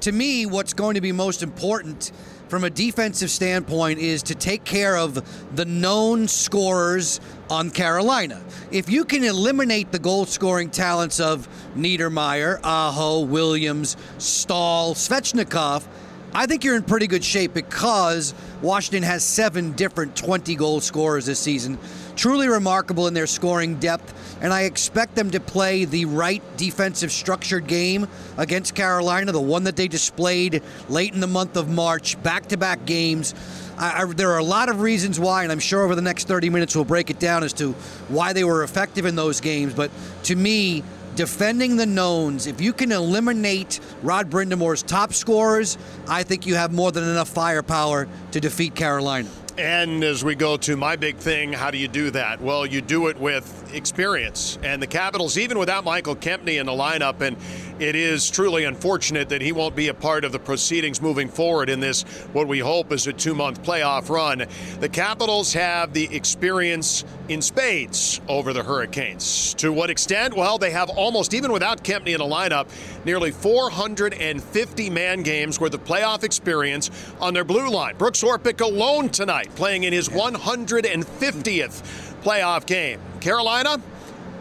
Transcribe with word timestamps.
to 0.00 0.12
me, 0.12 0.46
what's 0.46 0.72
going 0.72 0.94
to 0.94 1.00
be 1.00 1.12
most 1.12 1.42
important 1.42 2.12
from 2.48 2.64
a 2.64 2.70
defensive 2.70 3.30
standpoint 3.30 3.98
is 3.98 4.22
to 4.24 4.34
take 4.34 4.64
care 4.64 4.96
of 4.96 5.22
the 5.54 5.64
known 5.64 6.28
scorers 6.28 7.20
on 7.50 7.70
Carolina. 7.70 8.42
If 8.70 8.88
you 8.88 9.04
can 9.04 9.22
eliminate 9.22 9.92
the 9.92 9.98
goal 9.98 10.24
scoring 10.24 10.70
talents 10.70 11.20
of 11.20 11.48
Niederreiter, 11.76 12.60
Aho, 12.62 13.20
Williams, 13.20 13.96
Staal, 14.18 14.94
Svechnikov, 14.94 15.86
I 16.34 16.46
think 16.46 16.62
you're 16.62 16.76
in 16.76 16.82
pretty 16.82 17.06
good 17.06 17.24
shape 17.24 17.54
because 17.54 18.34
Washington 18.60 19.02
has 19.02 19.24
seven 19.24 19.72
different 19.72 20.14
20 20.14 20.54
goal 20.56 20.80
scorers 20.80 21.24
this 21.24 21.38
season. 21.38 21.78
Truly 22.16 22.48
remarkable 22.48 23.06
in 23.06 23.14
their 23.14 23.26
scoring 23.26 23.76
depth, 23.76 24.38
and 24.42 24.52
I 24.52 24.62
expect 24.62 25.14
them 25.14 25.30
to 25.30 25.40
play 25.40 25.84
the 25.84 26.04
right 26.04 26.42
defensive 26.56 27.12
structured 27.12 27.66
game 27.66 28.08
against 28.36 28.74
Carolina, 28.74 29.32
the 29.32 29.40
one 29.40 29.64
that 29.64 29.76
they 29.76 29.88
displayed 29.88 30.62
late 30.88 31.14
in 31.14 31.20
the 31.20 31.26
month 31.26 31.56
of 31.56 31.68
March, 31.68 32.22
back 32.22 32.46
to 32.48 32.56
back 32.56 32.84
games. 32.84 33.34
I, 33.78 34.02
I, 34.02 34.04
there 34.04 34.30
are 34.32 34.38
a 34.38 34.44
lot 34.44 34.68
of 34.68 34.80
reasons 34.80 35.18
why, 35.18 35.44
and 35.44 35.52
I'm 35.52 35.60
sure 35.60 35.82
over 35.82 35.94
the 35.94 36.02
next 36.02 36.28
30 36.28 36.50
minutes 36.50 36.74
we'll 36.74 36.84
break 36.84 37.08
it 37.08 37.18
down 37.18 37.42
as 37.42 37.52
to 37.54 37.72
why 38.08 38.32
they 38.32 38.44
were 38.44 38.64
effective 38.64 39.06
in 39.06 39.16
those 39.16 39.40
games. 39.40 39.72
But 39.72 39.90
to 40.24 40.36
me, 40.36 40.82
defending 41.18 41.74
the 41.74 41.84
knowns, 41.84 42.46
if 42.46 42.60
you 42.60 42.72
can 42.72 42.92
eliminate 42.92 43.80
Rod 44.04 44.30
Brind'Amour's 44.30 44.84
top 44.84 45.12
scorers, 45.12 45.76
I 46.06 46.22
think 46.22 46.46
you 46.46 46.54
have 46.54 46.72
more 46.72 46.92
than 46.92 47.02
enough 47.02 47.28
firepower 47.28 48.06
to 48.30 48.40
defeat 48.40 48.76
Carolina. 48.76 49.28
And 49.58 50.04
as 50.04 50.24
we 50.24 50.36
go 50.36 50.56
to 50.58 50.76
my 50.76 50.94
big 50.94 51.16
thing, 51.16 51.52
how 51.52 51.72
do 51.72 51.78
you 51.78 51.88
do 51.88 52.12
that? 52.12 52.40
Well, 52.40 52.64
you 52.64 52.80
do 52.80 53.08
it 53.08 53.18
with 53.18 53.74
experience. 53.74 54.60
And 54.62 54.80
the 54.80 54.86
Capitals, 54.86 55.36
even 55.36 55.58
without 55.58 55.82
Michael 55.82 56.14
Kempny 56.14 56.60
in 56.60 56.66
the 56.66 56.72
lineup, 56.72 57.20
and 57.20 57.36
it 57.78 57.94
is 57.94 58.30
truly 58.30 58.64
unfortunate 58.64 59.28
that 59.28 59.40
he 59.40 59.52
won't 59.52 59.76
be 59.76 59.88
a 59.88 59.94
part 59.94 60.24
of 60.24 60.32
the 60.32 60.38
proceedings 60.38 61.00
moving 61.00 61.28
forward 61.28 61.68
in 61.68 61.80
this, 61.80 62.02
what 62.32 62.48
we 62.48 62.58
hope 62.58 62.92
is 62.92 63.06
a 63.06 63.12
two 63.12 63.34
month 63.34 63.62
playoff 63.62 64.08
run. 64.08 64.46
The 64.80 64.88
Capitals 64.88 65.52
have 65.52 65.92
the 65.92 66.14
experience 66.14 67.04
in 67.28 67.40
spades 67.40 68.20
over 68.28 68.52
the 68.52 68.62
Hurricanes. 68.62 69.54
To 69.54 69.72
what 69.72 69.90
extent? 69.90 70.34
Well, 70.34 70.58
they 70.58 70.72
have 70.72 70.90
almost, 70.90 71.34
even 71.34 71.52
without 71.52 71.84
Kempny 71.84 72.12
in 72.12 72.18
the 72.18 72.24
lineup, 72.24 72.68
nearly 73.04 73.30
450 73.30 74.90
man 74.90 75.22
games 75.22 75.60
worth 75.60 75.74
of 75.74 75.84
playoff 75.84 76.24
experience 76.24 76.90
on 77.20 77.32
their 77.32 77.44
blue 77.44 77.68
line. 77.68 77.96
Brooks 77.96 78.22
Orpik 78.22 78.60
alone 78.60 79.08
tonight, 79.08 79.54
playing 79.54 79.84
in 79.84 79.92
his 79.92 80.08
150th 80.08 82.22
playoff 82.22 82.66
game. 82.66 83.00
Carolina, 83.20 83.80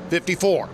54. 0.09 0.69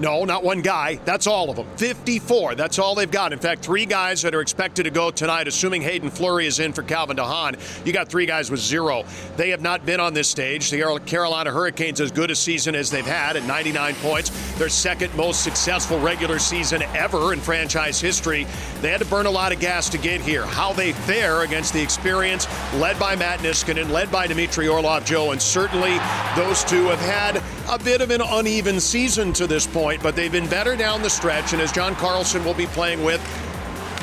No, 0.00 0.24
not 0.24 0.42
one 0.42 0.62
guy. 0.62 0.94
That's 1.04 1.26
all 1.26 1.50
of 1.50 1.56
them. 1.56 1.66
54. 1.76 2.54
That's 2.54 2.78
all 2.78 2.94
they've 2.94 3.10
got. 3.10 3.34
In 3.34 3.38
fact, 3.38 3.62
three 3.62 3.84
guys 3.84 4.22
that 4.22 4.34
are 4.34 4.40
expected 4.40 4.84
to 4.84 4.90
go 4.90 5.10
tonight, 5.10 5.46
assuming 5.46 5.82
Hayden 5.82 6.08
Fleury 6.08 6.46
is 6.46 6.58
in 6.58 6.72
for 6.72 6.82
Calvin 6.82 7.18
DeHaan. 7.18 7.58
You 7.86 7.92
got 7.92 8.08
three 8.08 8.24
guys 8.24 8.50
with 8.50 8.60
zero. 8.60 9.04
They 9.36 9.50
have 9.50 9.60
not 9.60 9.84
been 9.84 10.00
on 10.00 10.14
this 10.14 10.26
stage. 10.26 10.70
The 10.70 11.00
Carolina 11.04 11.50
Hurricanes, 11.50 12.00
as 12.00 12.10
good 12.10 12.30
a 12.30 12.34
season 12.34 12.74
as 12.74 12.90
they've 12.90 13.04
had 13.04 13.36
at 13.36 13.44
99 13.44 13.94
points, 13.96 14.30
their 14.58 14.70
second 14.70 15.14
most 15.16 15.44
successful 15.44 16.00
regular 16.00 16.38
season 16.38 16.82
ever 16.94 17.34
in 17.34 17.40
franchise 17.40 18.00
history. 18.00 18.46
They 18.80 18.90
had 18.90 19.00
to 19.00 19.06
burn 19.06 19.26
a 19.26 19.30
lot 19.30 19.52
of 19.52 19.60
gas 19.60 19.90
to 19.90 19.98
get 19.98 20.22
here. 20.22 20.46
How 20.46 20.72
they 20.72 20.92
fare 20.92 21.42
against 21.42 21.74
the 21.74 21.82
experience 21.82 22.48
led 22.76 22.98
by 22.98 23.16
Matt 23.16 23.40
Niskanen, 23.40 23.90
led 23.90 24.10
by 24.10 24.26
Dmitry 24.26 24.66
Orlov, 24.66 25.04
Joe, 25.04 25.32
and 25.32 25.42
certainly 25.42 25.98
those 26.36 26.64
two 26.64 26.86
have 26.86 27.00
had 27.00 27.42
a 27.70 27.78
bit 27.78 28.00
of 28.00 28.10
an 28.10 28.20
uneven 28.20 28.80
season 28.80 29.32
to 29.32 29.46
this 29.46 29.64
point, 29.64 30.02
but 30.02 30.16
they've 30.16 30.32
been 30.32 30.48
better 30.48 30.74
down 30.74 31.02
the 31.02 31.10
stretch. 31.10 31.52
And 31.52 31.62
as 31.62 31.70
John 31.70 31.94
Carlson 31.94 32.44
will 32.44 32.54
be 32.54 32.66
playing 32.66 33.04
with 33.04 33.20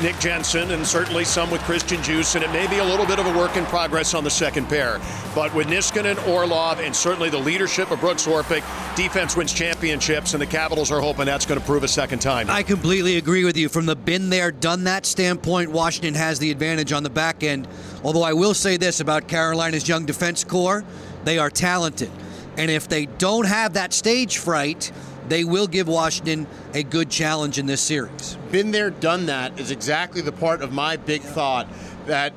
Nick 0.02 0.18
Jensen 0.20 0.70
and 0.70 0.86
certainly 0.86 1.24
some 1.24 1.50
with 1.50 1.60
Christian 1.62 1.98
Djoos, 1.98 2.34
and 2.34 2.42
it 2.42 2.50
may 2.50 2.66
be 2.68 2.78
a 2.78 2.84
little 2.84 3.04
bit 3.04 3.18
of 3.18 3.26
a 3.26 3.36
work 3.36 3.56
in 3.56 3.66
progress 3.66 4.14
on 4.14 4.24
the 4.24 4.30
second 4.30 4.68
pair. 4.68 5.00
But 5.34 5.52
with 5.54 5.66
Niskanen, 5.66 6.16
Orlov, 6.28 6.80
and 6.80 6.96
certainly 6.96 7.28
the 7.28 7.38
leadership 7.38 7.90
of 7.90 8.00
Brooks 8.00 8.26
Orpik, 8.26 8.62
defense 8.96 9.36
wins 9.36 9.52
championships, 9.52 10.32
and 10.32 10.40
the 10.40 10.46
Capitals 10.46 10.90
are 10.90 11.00
hoping 11.00 11.26
that's 11.26 11.44
going 11.44 11.60
to 11.60 11.66
prove 11.66 11.82
a 11.82 11.88
second 11.88 12.20
time. 12.20 12.48
I 12.48 12.62
completely 12.62 13.18
agree 13.18 13.44
with 13.44 13.56
you. 13.56 13.68
From 13.68 13.84
the 13.84 13.96
been 13.96 14.30
there, 14.30 14.50
done 14.50 14.84
that 14.84 15.04
standpoint, 15.04 15.72
Washington 15.72 16.14
has 16.14 16.38
the 16.38 16.50
advantage 16.50 16.92
on 16.92 17.02
the 17.02 17.10
back 17.10 17.42
end. 17.42 17.68
Although 18.02 18.22
I 18.22 18.32
will 18.32 18.54
say 18.54 18.78
this 18.78 19.00
about 19.00 19.28
Carolina's 19.28 19.88
young 19.88 20.06
defense 20.06 20.42
core 20.44 20.84
they 21.24 21.38
are 21.38 21.50
talented. 21.50 22.10
And 22.58 22.70
if 22.70 22.88
they 22.88 23.06
don't 23.06 23.46
have 23.46 23.74
that 23.74 23.92
stage 23.92 24.38
fright, 24.38 24.90
they 25.28 25.44
will 25.44 25.68
give 25.68 25.86
Washington 25.86 26.46
a 26.74 26.82
good 26.82 27.08
challenge 27.08 27.58
in 27.58 27.66
this 27.66 27.80
series. 27.80 28.36
Been 28.50 28.72
there, 28.72 28.90
done 28.90 29.26
that 29.26 29.58
is 29.60 29.70
exactly 29.70 30.20
the 30.22 30.32
part 30.32 30.60
of 30.60 30.72
my 30.72 30.96
big 30.96 31.22
thought 31.22 31.68
that 32.06 32.32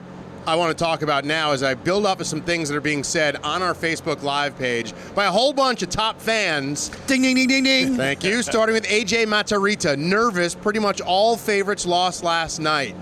I 0.45 0.55
want 0.55 0.77
to 0.77 0.83
talk 0.83 1.01
about 1.01 1.25
now 1.25 1.51
as 1.51 1.63
I 1.63 1.73
build 1.73 2.05
up 2.05 2.19
of 2.19 2.27
some 2.27 2.41
things 2.41 2.69
that 2.69 2.75
are 2.75 2.81
being 2.81 3.03
said 3.03 3.35
on 3.37 3.61
our 3.63 3.73
Facebook 3.73 4.21
Live 4.21 4.57
page 4.57 4.93
by 5.15 5.25
a 5.25 5.31
whole 5.31 5.53
bunch 5.53 5.81
of 5.81 5.89
top 5.89 6.19
fans. 6.19 6.89
Ding, 7.07 7.21
ding, 7.21 7.35
ding, 7.35 7.47
ding, 7.47 7.63
ding. 7.63 7.95
Thank 7.95 8.23
you. 8.23 8.43
Starting 8.43 8.73
with 8.73 8.85
AJ 8.85 9.25
Matarita, 9.25 9.97
nervous. 9.97 10.53
Pretty 10.53 10.79
much 10.79 11.01
all 11.01 11.37
favorites 11.37 11.85
lost 11.85 12.23
last 12.23 12.59
night. 12.59 12.95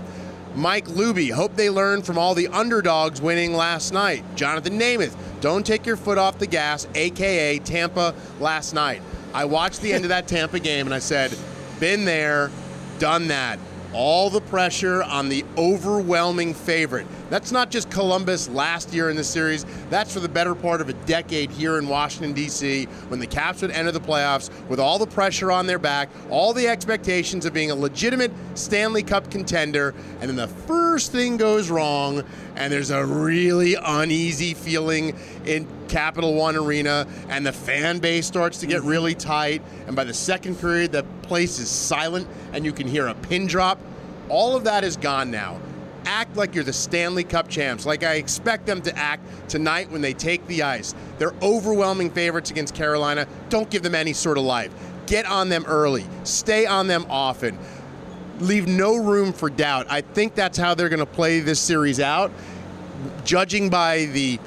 Mike 0.54 0.86
Luby, 0.88 1.30
hope 1.30 1.54
they 1.54 1.70
learned 1.70 2.04
from 2.04 2.18
all 2.18 2.34
the 2.34 2.48
underdogs 2.48 3.22
winning 3.22 3.54
last 3.54 3.92
night. 3.92 4.24
Jonathan 4.34 4.78
Namath, 4.78 5.14
don't 5.40 5.64
take 5.64 5.86
your 5.86 5.96
foot 5.96 6.18
off 6.18 6.38
the 6.38 6.46
gas, 6.46 6.86
aka 6.94 7.58
Tampa 7.58 8.14
last 8.38 8.74
night. 8.74 9.02
I 9.32 9.44
watched 9.44 9.80
the 9.80 9.92
end 9.92 10.04
of 10.04 10.10
that 10.10 10.28
Tampa 10.28 10.58
game 10.58 10.86
and 10.86 10.94
I 10.94 10.98
said, 10.98 11.36
been 11.78 12.04
there, 12.04 12.50
done 12.98 13.28
that. 13.28 13.58
All 13.92 14.30
the 14.30 14.40
pressure 14.40 15.02
on 15.02 15.28
the 15.28 15.44
overwhelming 15.56 16.54
favorite. 16.54 17.06
That's 17.30 17.52
not 17.52 17.70
just 17.70 17.90
Columbus 17.90 18.48
last 18.48 18.92
year 18.92 19.08
in 19.08 19.16
the 19.16 19.24
series. 19.24 19.64
That's 19.88 20.12
for 20.12 20.18
the 20.18 20.28
better 20.28 20.54
part 20.56 20.80
of 20.80 20.88
a 20.88 20.92
decade 20.92 21.50
here 21.50 21.78
in 21.78 21.88
Washington, 21.88 22.32
D.C., 22.32 22.86
when 23.08 23.20
the 23.20 23.26
Caps 23.26 23.62
would 23.62 23.70
enter 23.70 23.92
the 23.92 24.00
playoffs 24.00 24.50
with 24.68 24.80
all 24.80 24.98
the 24.98 25.06
pressure 25.06 25.52
on 25.52 25.66
their 25.66 25.78
back, 25.78 26.08
all 26.28 26.52
the 26.52 26.66
expectations 26.66 27.46
of 27.46 27.52
being 27.52 27.70
a 27.70 27.74
legitimate 27.74 28.32
Stanley 28.54 29.04
Cup 29.04 29.30
contender, 29.30 29.94
and 30.20 30.28
then 30.28 30.36
the 30.36 30.48
first 30.48 31.12
thing 31.12 31.36
goes 31.36 31.70
wrong, 31.70 32.24
and 32.56 32.72
there's 32.72 32.90
a 32.90 33.06
really 33.06 33.76
uneasy 33.76 34.52
feeling 34.52 35.16
in 35.46 35.68
Capital 35.86 36.34
One 36.34 36.56
Arena, 36.56 37.06
and 37.28 37.46
the 37.46 37.52
fan 37.52 38.00
base 38.00 38.26
starts 38.26 38.58
to 38.58 38.66
get 38.66 38.82
really 38.82 39.14
tight. 39.14 39.62
And 39.86 39.94
by 39.94 40.02
the 40.02 40.14
second 40.14 40.58
period, 40.58 40.90
the 40.90 41.04
place 41.22 41.60
is 41.60 41.70
silent, 41.70 42.26
and 42.52 42.64
you 42.64 42.72
can 42.72 42.88
hear 42.88 43.06
a 43.06 43.14
pin 43.14 43.46
drop. 43.46 43.78
All 44.28 44.56
of 44.56 44.64
that 44.64 44.82
is 44.82 44.96
gone 44.96 45.30
now. 45.30 45.60
Act 46.04 46.36
like 46.36 46.54
you're 46.54 46.64
the 46.64 46.72
Stanley 46.72 47.24
Cup 47.24 47.48
champs, 47.48 47.86
like 47.86 48.04
I 48.04 48.14
expect 48.14 48.66
them 48.66 48.82
to 48.82 48.96
act 48.96 49.22
tonight 49.48 49.90
when 49.90 50.00
they 50.00 50.12
take 50.12 50.46
the 50.46 50.62
ice. 50.62 50.94
They're 51.18 51.34
overwhelming 51.42 52.10
favorites 52.10 52.50
against 52.50 52.74
Carolina. 52.74 53.26
Don't 53.48 53.70
give 53.70 53.82
them 53.82 53.94
any 53.94 54.12
sort 54.12 54.38
of 54.38 54.44
life. 54.44 54.72
Get 55.06 55.26
on 55.26 55.48
them 55.48 55.64
early, 55.66 56.06
stay 56.24 56.66
on 56.66 56.86
them 56.86 57.06
often 57.10 57.58
leave 58.40 58.66
no 58.66 58.96
room 58.96 59.32
for 59.32 59.50
doubt. 59.50 59.86
I 59.90 60.00
think 60.00 60.34
that's 60.34 60.58
how 60.58 60.74
they're 60.74 60.88
going 60.88 61.00
to 61.00 61.06
play 61.06 61.40
this 61.40 61.60
series 61.60 62.00
out. 62.00 62.32
Judging 63.24 63.70
by 63.70 64.06
the 64.06 64.38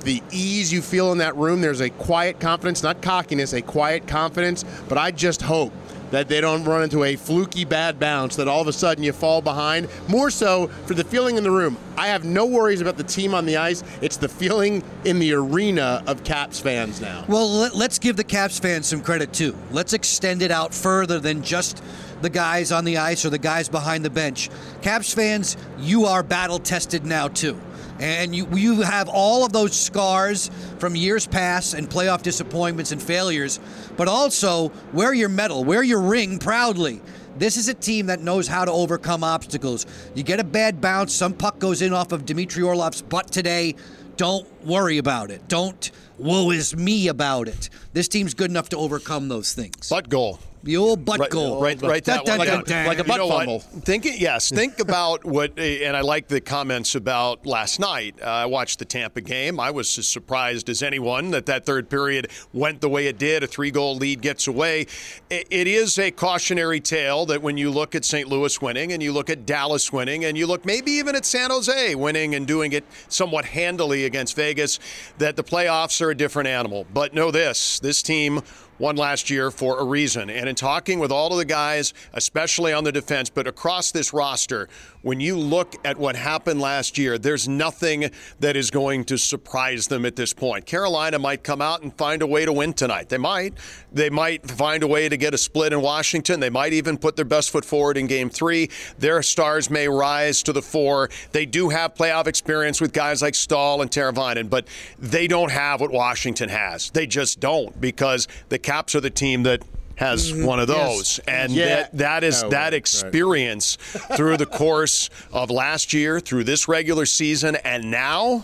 the 0.00 0.22
ease 0.30 0.72
you 0.72 0.80
feel 0.80 1.12
in 1.12 1.18
that 1.18 1.36
room, 1.36 1.60
there's 1.60 1.82
a 1.82 1.90
quiet 1.90 2.40
confidence, 2.40 2.82
not 2.82 3.02
cockiness, 3.02 3.52
a 3.52 3.60
quiet 3.60 4.06
confidence. 4.06 4.64
But 4.88 4.96
I 4.96 5.10
just 5.10 5.42
hope 5.42 5.74
that 6.10 6.28
they 6.28 6.40
don't 6.40 6.64
run 6.64 6.82
into 6.82 7.04
a 7.04 7.16
fluky 7.16 7.64
bad 7.64 7.98
bounce 7.98 8.36
that 8.36 8.48
all 8.48 8.60
of 8.60 8.68
a 8.68 8.72
sudden 8.72 9.02
you 9.04 9.12
fall 9.12 9.40
behind. 9.40 9.88
More 10.08 10.30
so 10.30 10.68
for 10.86 10.94
the 10.94 11.04
feeling 11.04 11.36
in 11.36 11.44
the 11.44 11.50
room. 11.50 11.76
I 11.96 12.08
have 12.08 12.24
no 12.24 12.46
worries 12.46 12.80
about 12.80 12.96
the 12.96 13.04
team 13.04 13.34
on 13.34 13.46
the 13.46 13.56
ice. 13.56 13.82
It's 14.00 14.16
the 14.16 14.28
feeling 14.28 14.82
in 15.04 15.18
the 15.18 15.32
arena 15.34 16.02
of 16.06 16.24
Caps 16.24 16.60
fans 16.60 17.00
now. 17.00 17.24
Well, 17.28 17.48
let, 17.48 17.74
us 17.74 17.98
give 17.98 18.16
the 18.16 18.24
Caps 18.24 18.58
fans 18.58 18.86
some 18.86 19.02
credit 19.02 19.32
too. 19.32 19.56
Let's 19.70 19.92
extend 19.92 20.42
it 20.42 20.50
out 20.50 20.74
further 20.74 21.18
than 21.18 21.42
just 21.42 21.82
the 22.22 22.30
guys 22.30 22.72
on 22.72 22.84
the 22.84 22.98
ice 22.98 23.24
or 23.24 23.30
the 23.30 23.38
guys 23.38 23.68
behind 23.68 24.04
the 24.04 24.10
bench. 24.10 24.50
Caps 24.82 25.14
fans, 25.14 25.56
you 25.78 26.04
are 26.04 26.22
battle 26.22 26.58
tested 26.58 27.04
now 27.04 27.28
too 27.28 27.58
and 28.00 28.34
you 28.34 28.48
you 28.56 28.80
have 28.80 29.08
all 29.08 29.44
of 29.44 29.52
those 29.52 29.78
scars 29.78 30.50
from 30.78 30.96
years 30.96 31.26
past 31.26 31.74
and 31.74 31.88
playoff 31.88 32.22
disappointments 32.22 32.92
and 32.92 33.00
failures, 33.00 33.60
but 33.96 34.08
also 34.08 34.72
wear 34.92 35.12
your 35.12 35.28
medal, 35.28 35.62
wear 35.62 35.82
your 35.82 36.00
ring 36.00 36.38
proudly. 36.38 37.00
This 37.36 37.56
is 37.56 37.68
a 37.68 37.74
team 37.74 38.06
that 38.06 38.20
knows 38.20 38.48
how 38.48 38.64
to 38.64 38.72
overcome 38.72 39.22
obstacles. 39.22 39.86
You 40.14 40.22
get 40.22 40.40
a 40.40 40.44
bad 40.44 40.80
bounce, 40.80 41.14
some 41.14 41.32
puck 41.32 41.58
goes 41.58 41.80
in 41.82 41.92
off 41.92 42.12
of 42.12 42.26
Dmitry 42.26 42.62
Orlov's 42.62 43.02
butt 43.02 43.30
today. 43.30 43.76
Don't 44.16 44.46
worry 44.66 44.98
about 44.98 45.30
it. 45.30 45.46
Don't 45.48 45.90
woe 46.18 46.50
is 46.50 46.76
me 46.76 47.08
about 47.08 47.48
it. 47.48 47.70
This 47.92 48.08
team's 48.08 48.34
good 48.34 48.50
enough 48.50 48.68
to 48.70 48.76
overcome 48.76 49.28
those 49.28 49.52
things. 49.52 49.88
Butt 49.88 50.08
goal. 50.08 50.40
The 50.62 50.76
old 50.76 51.04
butt 51.04 51.20
right, 51.20 51.30
goal. 51.30 51.62
Right, 51.62 51.80
right. 51.80 52.04
That 52.04 52.26
dun, 52.26 52.38
one. 52.38 52.46
Dun, 52.46 52.56
like, 52.58 52.66
dun, 52.66 52.84
a, 52.84 52.88
like 52.88 52.98
a 52.98 53.04
butt 53.04 53.28
fumble. 53.28 53.60
Think, 53.60 54.04
it, 54.04 54.20
yes. 54.20 54.50
Think 54.50 54.78
about 54.78 55.24
what, 55.24 55.58
and 55.58 55.96
I 55.96 56.02
like 56.02 56.28
the 56.28 56.40
comments 56.40 56.94
about 56.94 57.46
last 57.46 57.80
night. 57.80 58.16
Uh, 58.20 58.26
I 58.26 58.46
watched 58.46 58.78
the 58.78 58.84
Tampa 58.84 59.22
game. 59.22 59.58
I 59.58 59.70
was 59.70 59.96
as 59.98 60.06
surprised 60.06 60.68
as 60.68 60.82
anyone 60.82 61.30
that 61.30 61.46
that 61.46 61.64
third 61.64 61.88
period 61.88 62.30
went 62.52 62.82
the 62.82 62.90
way 62.90 63.06
it 63.06 63.18
did. 63.18 63.42
A 63.42 63.46
three-goal 63.46 63.96
lead 63.96 64.20
gets 64.20 64.46
away. 64.48 64.86
it, 65.30 65.46
it 65.50 65.66
is 65.66 65.98
a 65.98 66.10
cautionary 66.10 66.80
tale 66.80 67.24
that 67.26 67.40
when 67.40 67.56
you 67.56 67.70
look 67.70 67.94
at 67.94 68.04
St. 68.04 68.28
Louis 68.28 68.60
winning, 68.60 68.92
and 68.92 69.02
you 69.02 69.12
look 69.12 69.30
at 69.30 69.46
Dallas 69.46 69.90
winning, 69.92 70.26
and 70.26 70.36
you 70.36 70.46
look 70.46 70.66
maybe 70.66 70.92
even 70.92 71.16
at 71.16 71.24
San 71.24 71.50
Jose 71.50 71.94
winning 71.94 72.34
and 72.34 72.46
doing 72.46 72.72
it 72.72 72.84
somewhat 73.08 73.46
handily 73.46 74.04
against 74.04 74.36
Vegas, 74.36 74.78
that 75.18 75.36
the 75.36 75.44
playoffs 75.44 76.00
are 76.02 76.10
a 76.10 76.14
different 76.14 76.48
animal. 76.48 76.86
But 76.92 77.14
know 77.14 77.30
this: 77.30 77.80
this 77.80 78.02
team 78.02 78.42
won 78.80 78.96
last 78.96 79.30
year 79.30 79.50
for 79.50 79.78
a 79.78 79.84
reason. 79.84 80.30
And 80.30 80.48
in 80.48 80.54
talking 80.54 80.98
with 80.98 81.12
all 81.12 81.30
of 81.30 81.38
the 81.38 81.44
guys, 81.44 81.92
especially 82.14 82.72
on 82.72 82.82
the 82.82 82.90
defense, 82.90 83.30
but 83.30 83.46
across 83.46 83.92
this 83.92 84.12
roster, 84.12 84.68
when 85.02 85.20
you 85.20 85.36
look 85.36 85.74
at 85.84 85.96
what 85.96 86.16
happened 86.16 86.60
last 86.60 86.98
year, 86.98 87.18
there's 87.18 87.48
nothing 87.48 88.10
that 88.40 88.56
is 88.56 88.70
going 88.70 89.04
to 89.04 89.16
surprise 89.16 89.86
them 89.86 90.04
at 90.04 90.16
this 90.16 90.32
point. 90.32 90.66
Carolina 90.66 91.18
might 91.18 91.42
come 91.42 91.62
out 91.62 91.82
and 91.82 91.96
find 91.96 92.22
a 92.22 92.26
way 92.26 92.44
to 92.44 92.52
win 92.52 92.72
tonight. 92.72 93.08
They 93.08 93.18
might. 93.18 93.54
They 93.92 94.10
might 94.10 94.48
find 94.48 94.82
a 94.82 94.86
way 94.86 95.08
to 95.08 95.16
get 95.16 95.32
a 95.34 95.38
split 95.38 95.72
in 95.72 95.80
Washington. 95.80 96.40
They 96.40 96.50
might 96.50 96.72
even 96.72 96.98
put 96.98 97.16
their 97.16 97.24
best 97.24 97.50
foot 97.50 97.64
forward 97.64 97.96
in 97.96 98.06
game 98.06 98.28
three. 98.28 98.70
Their 98.98 99.22
stars 99.22 99.70
may 99.70 99.88
rise 99.88 100.42
to 100.44 100.52
the 100.52 100.62
fore. 100.62 101.08
They 101.32 101.46
do 101.46 101.70
have 101.70 101.94
playoff 101.94 102.26
experience 102.26 102.80
with 102.80 102.92
guys 102.92 103.22
like 103.22 103.34
Staal 103.34 103.82
and 103.82 103.90
Teravainen, 103.90 104.50
but 104.50 104.66
they 104.98 105.26
don't 105.26 105.50
have 105.50 105.80
what 105.80 105.90
Washington 105.90 106.48
has. 106.48 106.90
They 106.90 107.06
just 107.06 107.40
don't 107.40 107.80
because 107.80 108.28
the 108.48 108.58
Caps 108.58 108.94
are 108.94 109.00
the 109.00 109.10
team 109.10 109.44
that 109.44 109.62
has 110.00 110.32
mm-hmm. 110.32 110.46
one 110.46 110.58
of 110.58 110.66
those, 110.66 111.18
yes. 111.18 111.28
and 111.28 111.52
yeah. 111.52 111.66
that 111.66 111.98
that 111.98 112.24
is 112.24 112.42
oh, 112.42 112.48
that 112.48 112.72
experience 112.72 113.76
right. 113.94 114.16
through 114.16 114.38
the 114.38 114.46
course 114.46 115.10
of 115.30 115.50
last 115.50 115.92
year, 115.92 116.20
through 116.20 116.42
this 116.44 116.66
regular 116.68 117.04
season, 117.04 117.56
and 117.56 117.90
now, 117.90 118.42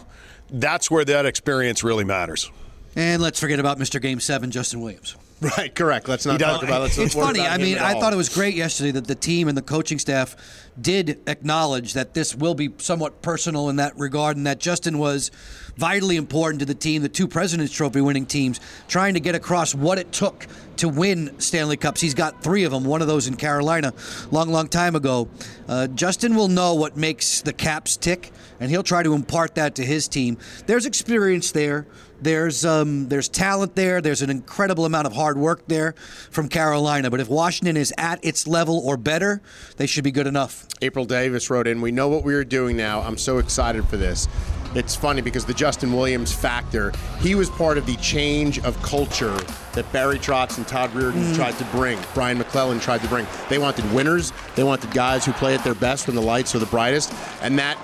that's 0.51 0.91
where 0.91 1.05
that 1.07 1.25
experience 1.25 1.83
really 1.83 2.05
matters. 2.05 2.51
And 2.95 3.23
let's 3.23 3.41
forget 3.41 3.59
about 3.59 3.79
Mr. 3.79 4.01
Game 4.01 4.21
Seven, 4.21 4.51
Justin 4.51 4.83
Williams. 4.83 5.17
Right, 5.59 5.75
correct. 5.75 6.09
Let's 6.09 6.25
not 6.25 6.41
talk 6.41 6.63
about 6.63 6.91
it. 6.91 6.99
It's 6.99 7.15
funny. 7.15 7.41
I 7.41 7.59
mean, 7.59 7.79
I 7.79 7.99
thought 8.01 8.13
it 8.13 8.17
was 8.17 8.31
great 8.31 8.55
yesterday 8.55 8.91
that 8.93 9.07
the 9.07 9.15
team 9.15 9.49
and 9.49 9.57
the 9.57 9.63
coaching 9.63 9.99
staff 9.99 10.35
did 10.81 11.21
acknowledge 11.27 11.93
that 11.93 12.15
this 12.15 12.35
will 12.35 12.55
be 12.55 12.71
somewhat 12.79 13.21
personal 13.21 13.69
in 13.69 13.77
that 13.77 13.97
regard, 13.99 14.39
and 14.39 14.47
that 14.47 14.61
Justin 14.61 14.99
was 14.99 15.31
vitally 15.77 16.17
important 16.17 16.61
to 16.61 16.67
the 16.67 16.75
team, 16.75 17.03
the 17.03 17.09
two 17.09 17.29
President's 17.29 17.73
Trophy 17.73 18.01
winning 18.01 18.25
teams, 18.25 18.61
trying 18.89 19.13
to 19.13 19.21
get 19.21 19.35
across 19.35 19.75
what 19.75 19.99
it 19.99 20.11
took 20.11 20.47
to 20.79 20.89
win 20.89 21.39
Stanley 21.39 21.77
Cups. 21.77 22.01
He's 22.01 22.15
got 22.15 22.43
three 22.43 22.65
of 22.65 22.73
them, 22.73 22.85
one 22.85 23.03
of 23.03 23.09
those 23.09 23.27
in 23.27 23.37
Carolina, 23.37 23.93
long, 24.31 24.49
long 24.49 24.69
time 24.69 24.97
ago. 24.97 25.29
Uh, 25.69 25.87
Justin 25.89 26.35
will 26.35 26.49
know 26.49 26.75
what 26.75 26.97
makes 26.97 27.43
the 27.43 27.53
Caps 27.53 27.99
tick, 27.99 28.33
and 28.59 28.71
he'll 28.71 28.83
try 28.83 29.03
to 29.03 29.13
impart 29.13 29.55
that 29.57 29.75
to 29.75 29.85
his 29.85 30.09
team. 30.09 30.39
There's 30.67 30.87
experience 30.87 31.53
there. 31.53 31.87
There's 32.21 32.65
um, 32.65 33.09
there's 33.09 33.29
talent 33.29 33.75
there. 33.75 34.01
There's 34.01 34.23
an 34.23 34.31
incredible 34.31 34.85
amount 34.85 35.07
of 35.07 35.13
hard 35.13 35.37
work 35.37 35.67
there 35.67 35.95
from 36.31 36.49
Carolina. 36.49 37.11
But 37.11 37.21
if 37.21 37.29
Washington 37.29 37.77
is 37.77 37.93
at 37.99 38.25
its 38.25 38.47
level 38.47 38.79
or 38.79 38.97
better, 38.97 39.43
they 39.77 39.87
should 39.87 40.05
be 40.05 40.13
good 40.13 40.27
enough. 40.27 40.67
April 40.83 41.05
Davis 41.05 41.51
wrote 41.51 41.67
in, 41.67 41.81
"We 41.81 41.93
know 41.93 42.09
what 42.09 42.25
we 42.25 42.35
are 42.35 42.45
doing 42.45 42.77
now. 42.77 43.03
I'm 43.03 43.19
so 43.19 43.39
excited 43.39 43.87
for 43.89 43.97
this." 43.97 44.29
It's 44.75 44.95
funny 44.95 45.23
because 45.23 45.47
the 45.47 45.55
Justin 45.55 45.93
Williams 45.95 46.33
factor, 46.33 46.93
he 47.21 47.35
was 47.35 47.49
part 47.49 47.79
of 47.79 47.87
the 47.87 47.97
change 47.97 48.59
of 48.59 48.81
culture 48.83 49.35
that 49.73 49.91
Barry 49.91 50.19
Trotz 50.19 50.59
and 50.59 50.69
Todd 50.69 50.91
Reirden 50.91 51.13
mm. 51.13 51.35
tried 51.35 51.57
to 51.57 51.65
bring, 51.67 51.99
Brian 52.13 52.37
MacLellan 52.37 52.79
tried 52.79 53.01
to 53.01 53.09
bring. 53.09 53.27
They 53.49 53.57
wanted 53.57 53.91
winners. 53.95 54.35
They 54.55 54.65
wanted 54.65 54.91
guys 54.91 55.25
who 55.25 55.33
play 55.33 55.55
at 55.55 55.65
their 55.65 55.75
best 55.75 56.07
when 56.07 56.17
the 56.17 56.23
lights 56.23 56.55
are 56.55 56.59
the 56.59 56.67
brightest, 56.67 57.15
and 57.41 57.59
that 57.59 57.79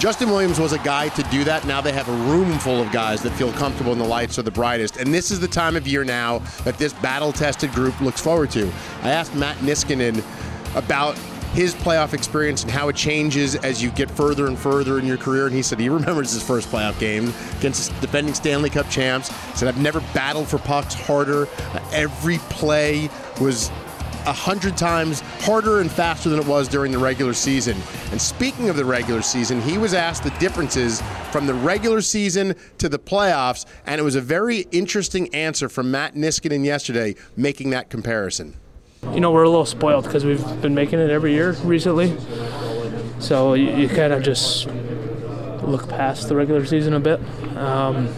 Justin 0.00 0.30
Williams 0.30 0.58
was 0.58 0.72
a 0.72 0.78
guy 0.78 1.10
to 1.10 1.22
do 1.24 1.44
that. 1.44 1.66
Now 1.66 1.82
they 1.82 1.92
have 1.92 2.08
a 2.08 2.32
room 2.32 2.58
full 2.58 2.80
of 2.80 2.90
guys 2.90 3.22
that 3.22 3.32
feel 3.32 3.52
comfortable 3.52 3.90
when 3.90 3.98
the 3.98 4.06
lights 4.06 4.38
are 4.38 4.42
the 4.42 4.50
brightest. 4.50 4.96
And 4.96 5.12
this 5.12 5.30
is 5.30 5.40
the 5.40 5.46
time 5.46 5.76
of 5.76 5.86
year 5.86 6.04
now 6.04 6.38
that 6.64 6.78
this 6.78 6.94
battle 6.94 7.32
tested 7.32 7.70
group 7.72 8.00
looks 8.00 8.18
forward 8.18 8.50
to. 8.52 8.72
I 9.02 9.10
asked 9.10 9.34
Matt 9.34 9.58
Niskanen 9.58 10.24
about 10.74 11.18
his 11.52 11.74
playoff 11.74 12.14
experience 12.14 12.62
and 12.62 12.70
how 12.72 12.88
it 12.88 12.96
changes 12.96 13.56
as 13.56 13.82
you 13.82 13.90
get 13.90 14.10
further 14.10 14.46
and 14.46 14.58
further 14.58 14.98
in 14.98 15.04
your 15.04 15.18
career. 15.18 15.44
And 15.44 15.54
he 15.54 15.60
said 15.60 15.78
he 15.78 15.88
remembers 15.90 16.32
his 16.32 16.42
first 16.42 16.70
playoff 16.70 16.98
game 16.98 17.34
against 17.58 17.94
the 17.94 18.00
defending 18.00 18.32
Stanley 18.32 18.70
Cup 18.70 18.88
champs. 18.88 19.28
He 19.28 19.58
said, 19.58 19.68
I've 19.68 19.82
never 19.82 20.00
battled 20.14 20.48
for 20.48 20.56
pucks 20.56 20.94
harder. 20.94 21.46
every 21.92 22.38
play 22.48 23.10
was 23.38 23.70
a 24.26 24.32
hundred 24.32 24.76
times 24.76 25.20
harder 25.40 25.80
and 25.80 25.90
faster 25.90 26.28
than 26.28 26.38
it 26.38 26.46
was 26.46 26.68
during 26.68 26.92
the 26.92 26.98
regular 26.98 27.32
season. 27.32 27.76
And 28.10 28.20
speaking 28.20 28.68
of 28.68 28.76
the 28.76 28.84
regular 28.84 29.22
season, 29.22 29.60
he 29.60 29.78
was 29.78 29.94
asked 29.94 30.24
the 30.24 30.30
differences 30.38 31.02
from 31.30 31.46
the 31.46 31.54
regular 31.54 32.00
season 32.00 32.54
to 32.78 32.88
the 32.88 32.98
playoffs, 32.98 33.66
and 33.86 34.00
it 34.00 34.04
was 34.04 34.14
a 34.16 34.20
very 34.20 34.66
interesting 34.72 35.34
answer 35.34 35.68
from 35.68 35.90
Matt 35.90 36.14
Niskanen 36.14 36.64
yesterday, 36.64 37.14
making 37.36 37.70
that 37.70 37.90
comparison. 37.90 38.56
You 39.12 39.20
know, 39.20 39.32
we're 39.32 39.44
a 39.44 39.48
little 39.48 39.66
spoiled 39.66 40.04
because 40.04 40.24
we've 40.24 40.44
been 40.60 40.74
making 40.74 40.98
it 40.98 41.10
every 41.10 41.32
year 41.32 41.52
recently. 41.64 42.16
So 43.18 43.54
you, 43.54 43.70
you 43.74 43.88
kind 43.88 44.12
of 44.12 44.22
just 44.22 44.66
look 45.62 45.88
past 45.88 46.28
the 46.28 46.36
regular 46.36 46.64
season 46.66 46.94
a 46.94 47.00
bit. 47.00 47.20
Um, 47.56 48.08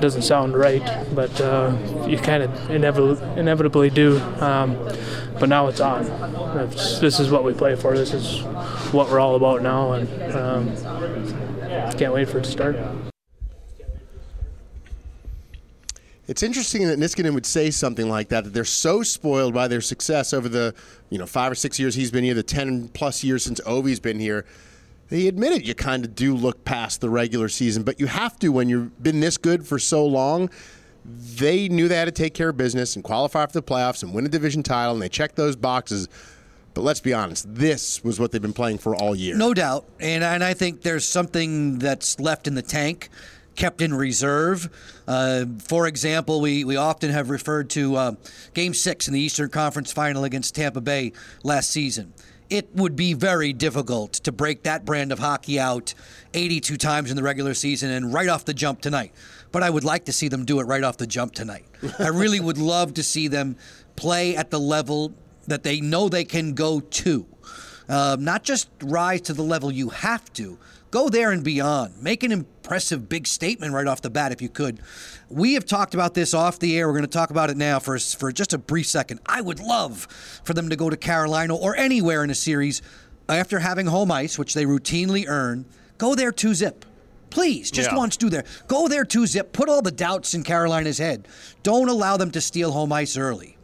doesn't 0.00 0.22
sound 0.22 0.56
right, 0.56 0.82
but 1.14 1.40
uh, 1.40 1.76
you 2.06 2.18
kind 2.18 2.42
of 2.42 2.70
inevitably, 2.70 3.38
inevitably 3.38 3.90
do. 3.90 4.18
Um, 4.40 4.76
but 5.38 5.48
now 5.48 5.68
it's 5.68 5.80
on. 5.80 6.04
It's, 6.58 6.98
this 6.98 7.20
is 7.20 7.30
what 7.30 7.44
we 7.44 7.54
play 7.54 7.76
for. 7.76 7.96
This 7.96 8.12
is 8.12 8.42
what 8.92 9.08
we're 9.10 9.20
all 9.20 9.36
about 9.36 9.62
now, 9.62 9.92
and 9.92 10.32
um, 10.34 10.76
can't 11.98 12.14
wait 12.14 12.28
for 12.28 12.38
it 12.38 12.44
to 12.44 12.50
start. 12.50 12.76
It's 16.28 16.42
interesting 16.42 16.86
that 16.86 16.98
Niskanen 16.98 17.32
would 17.32 17.46
say 17.46 17.70
something 17.70 18.08
like 18.08 18.28
that, 18.28 18.44
that 18.44 18.50
they're 18.50 18.64
so 18.64 19.02
spoiled 19.02 19.54
by 19.54 19.66
their 19.66 19.80
success 19.80 20.34
over 20.34 20.48
the, 20.48 20.74
you 21.08 21.18
know, 21.18 21.24
five 21.24 21.50
or 21.50 21.54
six 21.54 21.80
years 21.80 21.94
he's 21.94 22.10
been 22.10 22.22
here, 22.22 22.34
the 22.34 22.42
10 22.42 22.88
plus 22.88 23.24
years 23.24 23.42
since 23.42 23.60
Ovi's 23.64 23.98
been 23.98 24.18
here. 24.18 24.44
He 25.08 25.26
admitted 25.26 25.66
you 25.66 25.74
kind 25.74 26.04
of 26.04 26.14
do 26.14 26.34
look 26.34 26.64
past 26.64 27.00
the 27.00 27.08
regular 27.08 27.48
season, 27.48 27.82
but 27.82 27.98
you 27.98 28.06
have 28.06 28.38
to 28.40 28.48
when 28.48 28.68
you've 28.68 29.02
been 29.02 29.20
this 29.20 29.38
good 29.38 29.66
for 29.66 29.78
so 29.78 30.04
long. 30.04 30.50
They 31.04 31.68
knew 31.68 31.88
they 31.88 31.96
had 31.96 32.04
to 32.04 32.10
take 32.10 32.34
care 32.34 32.50
of 32.50 32.58
business 32.58 32.94
and 32.94 33.02
qualify 33.02 33.46
for 33.46 33.52
the 33.52 33.62
playoffs 33.62 34.02
and 34.02 34.12
win 34.12 34.26
a 34.26 34.28
division 34.28 34.62
title, 34.62 34.92
and 34.92 35.00
they 35.00 35.08
checked 35.08 35.36
those 35.36 35.56
boxes. 35.56 36.08
But 36.74 36.82
let's 36.82 37.00
be 37.00 37.14
honest, 37.14 37.52
this 37.52 38.04
was 38.04 38.20
what 38.20 38.30
they've 38.30 38.42
been 38.42 38.52
playing 38.52 38.78
for 38.78 38.94
all 38.94 39.16
year. 39.16 39.34
No 39.34 39.54
doubt. 39.54 39.86
And, 39.98 40.22
and 40.22 40.44
I 40.44 40.52
think 40.52 40.82
there's 40.82 41.06
something 41.06 41.78
that's 41.78 42.20
left 42.20 42.46
in 42.46 42.54
the 42.54 42.62
tank 42.62 43.08
kept 43.58 43.82
in 43.82 43.92
reserve. 43.92 44.70
Uh, 45.06 45.44
for 45.58 45.86
example, 45.86 46.40
we, 46.40 46.64
we 46.64 46.76
often 46.76 47.10
have 47.10 47.28
referred 47.28 47.68
to 47.70 47.96
uh, 47.96 48.12
Game 48.54 48.72
6 48.72 49.08
in 49.08 49.14
the 49.14 49.20
Eastern 49.20 49.50
Conference 49.50 49.92
Final 49.92 50.24
against 50.24 50.54
Tampa 50.54 50.80
Bay 50.80 51.12
last 51.42 51.70
season. 51.70 52.14
It 52.50 52.74
would 52.74 52.96
be 52.96 53.12
very 53.12 53.52
difficult 53.52 54.14
to 54.14 54.32
break 54.32 54.62
that 54.62 54.84
brand 54.84 55.12
of 55.12 55.18
hockey 55.18 55.60
out 55.60 55.94
82 56.34 56.76
times 56.76 57.10
in 57.10 57.16
the 57.16 57.22
regular 57.22 57.54
season 57.54 57.90
and 57.90 58.12
right 58.12 58.28
off 58.28 58.44
the 58.44 58.54
jump 58.54 58.80
tonight. 58.80 59.12
But 59.52 59.62
I 59.62 59.70
would 59.70 59.84
like 59.84 60.06
to 60.06 60.12
see 60.12 60.28
them 60.28 60.44
do 60.44 60.60
it 60.60 60.64
right 60.64 60.82
off 60.82 60.96
the 60.96 61.06
jump 61.06 61.34
tonight. 61.34 61.66
I 61.98 62.08
really 62.08 62.40
would 62.40 62.58
love 62.58 62.94
to 62.94 63.02
see 63.02 63.28
them 63.28 63.56
play 63.96 64.36
at 64.36 64.50
the 64.50 64.60
level 64.60 65.12
that 65.46 65.62
they 65.62 65.80
know 65.80 66.08
they 66.08 66.24
can 66.24 66.54
go 66.54 66.80
to. 66.80 67.26
Uh, 67.88 68.16
not 68.20 68.42
just 68.42 68.68
rise 68.82 69.22
to 69.22 69.32
the 69.32 69.42
level 69.42 69.70
you 69.72 69.88
have 69.88 70.30
to, 70.34 70.58
go 70.90 71.08
there 71.08 71.30
and 71.32 71.42
beyond. 71.42 72.02
Make 72.02 72.22
an 72.22 72.32
impressive 72.32 73.08
big 73.08 73.26
statement 73.26 73.72
right 73.72 73.86
off 73.86 74.02
the 74.02 74.10
bat 74.10 74.30
if 74.32 74.42
you 74.42 74.48
could. 74.48 74.80
We 75.30 75.54
have 75.54 75.64
talked 75.64 75.94
about 75.94 76.14
this 76.14 76.34
off 76.34 76.58
the 76.58 76.76
air. 76.78 76.86
We're 76.86 76.92
going 76.94 77.02
to 77.04 77.08
talk 77.08 77.30
about 77.30 77.50
it 77.50 77.56
now 77.56 77.78
for 77.78 77.98
for 77.98 78.30
just 78.32 78.52
a 78.52 78.58
brief 78.58 78.86
second. 78.86 79.20
I 79.26 79.40
would 79.40 79.60
love 79.60 80.06
for 80.44 80.54
them 80.54 80.68
to 80.68 80.76
go 80.76 80.90
to 80.90 80.96
Carolina 80.96 81.56
or 81.56 81.76
anywhere 81.76 82.22
in 82.24 82.30
a 82.30 82.34
series 82.34 82.82
after 83.28 83.58
having 83.58 83.86
home 83.86 84.10
ice, 84.10 84.38
which 84.38 84.54
they 84.54 84.64
routinely 84.64 85.26
earn. 85.28 85.66
Go 85.98 86.14
there 86.14 86.32
two 86.32 86.54
zip. 86.54 86.84
Please, 87.30 87.70
just 87.70 87.90
Yeah. 87.90 87.96
once 87.96 88.16
do 88.16 88.30
there. 88.30 88.44
Go 88.68 88.88
there 88.88 89.04
two 89.04 89.26
zip. 89.26 89.52
Put 89.52 89.68
all 89.68 89.82
the 89.82 89.90
doubts 89.90 90.32
in 90.32 90.44
Carolina's 90.44 90.96
head. 90.96 91.28
Don't 91.62 91.90
allow 91.90 92.16
them 92.16 92.30
to 92.30 92.40
steal 92.40 92.72
home 92.72 92.90
ice 92.90 93.18
early. 93.18 93.57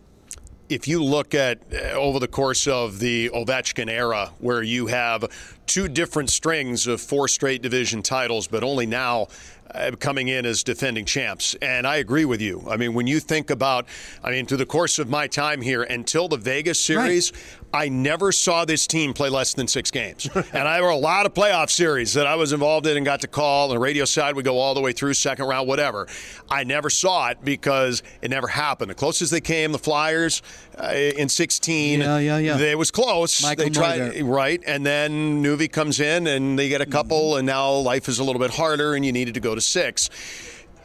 If 0.68 0.88
you 0.88 1.02
look 1.02 1.34
at 1.34 1.58
uh, 1.72 1.92
over 1.92 2.18
the 2.18 2.28
course 2.28 2.66
of 2.66 2.98
the 2.98 3.30
Ovechkin 3.30 3.90
era, 3.90 4.30
where 4.38 4.62
you 4.62 4.86
have 4.86 5.24
two 5.66 5.88
different 5.88 6.30
strings 6.30 6.86
of 6.86 7.00
four 7.00 7.28
straight 7.28 7.62
division 7.62 8.02
titles, 8.02 8.46
but 8.46 8.62
only 8.64 8.86
now 8.86 9.28
uh, 9.70 9.92
coming 9.98 10.28
in 10.28 10.46
as 10.46 10.62
defending 10.62 11.04
champs. 11.04 11.54
And 11.62 11.86
I 11.86 11.96
agree 11.96 12.24
with 12.24 12.40
you. 12.40 12.64
I 12.68 12.76
mean, 12.76 12.94
when 12.94 13.06
you 13.06 13.20
think 13.20 13.50
about, 13.50 13.86
I 14.22 14.30
mean, 14.30 14.46
through 14.46 14.58
the 14.58 14.66
course 14.66 14.98
of 14.98 15.08
my 15.08 15.26
time 15.26 15.60
here 15.60 15.82
until 15.82 16.28
the 16.28 16.36
Vegas 16.36 16.80
series, 16.80 17.32
I 17.72 17.88
never 17.88 18.30
saw 18.30 18.64
this 18.64 18.86
team 18.86 19.12
play 19.12 19.28
less 19.28 19.52
than 19.54 19.66
six 19.66 19.90
games. 19.90 20.28
and 20.52 20.68
I 20.68 20.80
were 20.80 20.90
a 20.90 20.96
lot 20.96 21.26
of 21.26 21.34
playoff 21.34 21.70
series 21.70 22.14
that 22.14 22.26
I 22.26 22.36
was 22.36 22.52
involved 22.52 22.86
in 22.86 22.96
and 22.96 23.04
got 23.04 23.20
to 23.22 23.26
call. 23.26 23.68
On 23.68 23.74
the 23.74 23.80
radio 23.80 24.04
side, 24.04 24.36
we 24.36 24.44
go 24.44 24.58
all 24.58 24.74
the 24.74 24.80
way 24.80 24.92
through 24.92 25.14
second 25.14 25.46
round, 25.46 25.66
whatever. 25.66 26.06
I 26.48 26.62
never 26.62 26.88
saw 26.88 27.30
it 27.30 27.38
because 27.42 28.04
it 28.22 28.30
never 28.30 28.46
happened. 28.46 28.90
The 28.90 28.94
closest 28.94 29.32
they 29.32 29.40
came, 29.40 29.72
the 29.72 29.78
Flyers 29.78 30.40
uh, 30.78 30.92
in 30.94 31.28
16. 31.28 32.00
Yeah, 32.00 32.18
yeah, 32.18 32.38
yeah. 32.38 32.58
It 32.58 32.78
was 32.78 32.90
close. 32.90 33.42
Michael 33.42 33.64
they 33.64 33.70
tried, 33.70 34.22
right, 34.22 34.62
and 34.66 34.84
then 34.84 35.42
Nuvi 35.42 35.70
comes 35.70 36.00
in 36.00 36.26
and 36.26 36.58
they 36.58 36.68
get 36.68 36.80
a 36.80 36.86
couple, 36.86 37.36
and 37.36 37.46
now 37.46 37.72
life 37.72 38.08
is 38.08 38.18
a 38.18 38.24
little 38.24 38.40
bit 38.40 38.50
harder, 38.50 38.94
and 38.94 39.04
you 39.04 39.12
needed 39.12 39.34
to 39.34 39.40
go 39.40 39.54
to 39.54 39.60
six. 39.60 40.10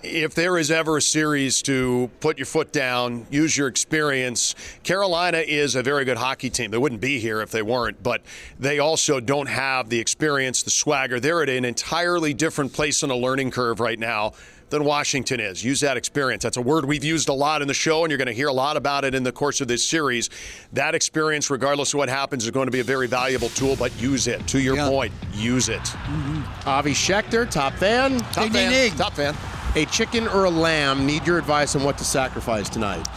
If 0.01 0.33
there 0.33 0.57
is 0.57 0.71
ever 0.71 0.97
a 0.97 1.01
series 1.01 1.61
to 1.63 2.09
put 2.21 2.37
your 2.37 2.45
foot 2.45 2.71
down, 2.71 3.27
use 3.29 3.57
your 3.57 3.67
experience, 3.67 4.55
Carolina 4.83 5.39
is 5.39 5.75
a 5.75 5.83
very 5.83 6.05
good 6.05 6.15
hockey 6.15 6.49
team. 6.49 6.71
They 6.71 6.77
wouldn't 6.77 7.01
be 7.01 7.19
here 7.19 7.41
if 7.41 7.51
they 7.51 7.61
weren't, 7.61 8.01
but 8.01 8.21
they 8.57 8.79
also 8.79 9.19
don't 9.19 9.49
have 9.49 9.89
the 9.89 9.99
experience, 9.99 10.63
the 10.63 10.71
swagger. 10.71 11.19
They're 11.19 11.43
at 11.43 11.49
an 11.49 11.65
entirely 11.65 12.33
different 12.33 12.71
place 12.71 13.03
on 13.03 13.09
a 13.11 13.15
learning 13.15 13.51
curve 13.51 13.81
right 13.81 13.99
now 13.99 14.33
than 14.69 14.83
Washington 14.83 15.39
is. 15.39 15.63
Use 15.63 15.79
that 15.81 15.97
experience. 15.97 16.43
That's 16.43 16.57
a 16.57 16.61
word 16.61 16.85
we've 16.85 17.03
used 17.03 17.29
a 17.29 17.33
lot 17.33 17.61
in 17.61 17.67
the 17.67 17.73
show, 17.73 18.03
and 18.03 18.11
you're 18.11 18.17
going 18.17 18.27
to 18.27 18.33
hear 18.33 18.47
a 18.47 18.53
lot 18.53 18.77
about 18.77 19.05
it 19.05 19.15
in 19.15 19.23
the 19.23 19.31
course 19.31 19.61
of 19.61 19.67
this 19.67 19.85
series. 19.87 20.29
That 20.73 20.95
experience, 20.95 21.49
regardless 21.49 21.93
of 21.93 21.97
what 21.97 22.09
happens, 22.09 22.43
is 22.45 22.51
going 22.51 22.67
to 22.67 22.71
be 22.71 22.79
a 22.79 22.83
very 22.83 23.07
valuable 23.07 23.49
tool, 23.49 23.75
but 23.75 23.91
use 24.01 24.27
it. 24.27 24.45
To 24.47 24.59
your 24.61 24.75
Yeah. 24.75 24.89
point, 24.89 25.13
use 25.33 25.69
it. 25.69 25.79
Mm-hmm. 25.81 26.67
Avi 26.69 26.91
Schechter, 26.93 27.49
top 27.49 27.73
fan. 27.73 28.19
Top 28.19 28.43
Ding, 28.45 28.51
fan. 28.53 28.71
ding, 28.71 28.89
ding. 28.89 28.97
Top 28.97 29.13
fan. 29.13 29.35
A 29.75 29.85
chicken 29.85 30.27
or 30.29 30.45
a 30.45 30.49
lamb? 30.49 31.05
Need 31.05 31.27
your 31.27 31.37
advice 31.37 31.75
on 31.75 31.83
what 31.83 31.97
to 31.99 32.03
sacrifice 32.03 32.69
tonight. 32.69 33.07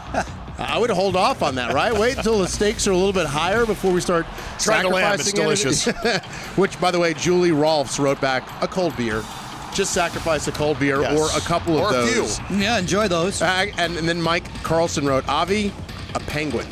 I 0.58 0.78
would 0.78 0.90
hold 0.90 1.16
off 1.16 1.42
on 1.42 1.54
that, 1.54 1.72
right? 1.72 1.92
Wait 1.98 2.18
until 2.18 2.38
the 2.38 2.46
stakes 2.46 2.86
are 2.86 2.92
a 2.92 2.96
little 2.96 3.12
bit 3.14 3.26
higher 3.26 3.64
before 3.64 3.90
we 3.90 4.00
start 4.02 4.26
Try 4.58 4.82
the 4.82 4.88
lamb, 4.90 5.18
sacrificing 5.18 5.94
anything. 5.94 6.30
Which, 6.56 6.78
by 6.78 6.90
the 6.90 6.98
way, 7.00 7.14
Julie 7.14 7.52
Rolfs 7.52 7.98
wrote 7.98 8.20
back 8.20 8.46
a 8.62 8.68
cold 8.68 8.94
beer. 8.96 9.22
Just 9.74 9.94
sacrifice 9.94 10.46
a 10.48 10.52
cold 10.52 10.78
beer 10.78 11.00
Yes. 11.00 11.18
or 11.18 11.36
a 11.36 11.40
couple 11.40 11.76
of 11.76 11.82
Or 11.84 11.88
a 11.90 11.92
those. 11.92 12.38
few. 12.38 12.56
Yeah, 12.58 12.78
enjoy 12.78 13.08
those. 13.08 13.40
Uh, 13.40 13.66
and, 13.78 13.96
and 13.96 14.06
then 14.08 14.20
Mike 14.20 14.44
Carlson 14.62 15.06
wrote 15.06 15.26
Avi, 15.28 15.72
a 16.14 16.20
penguin. 16.20 16.66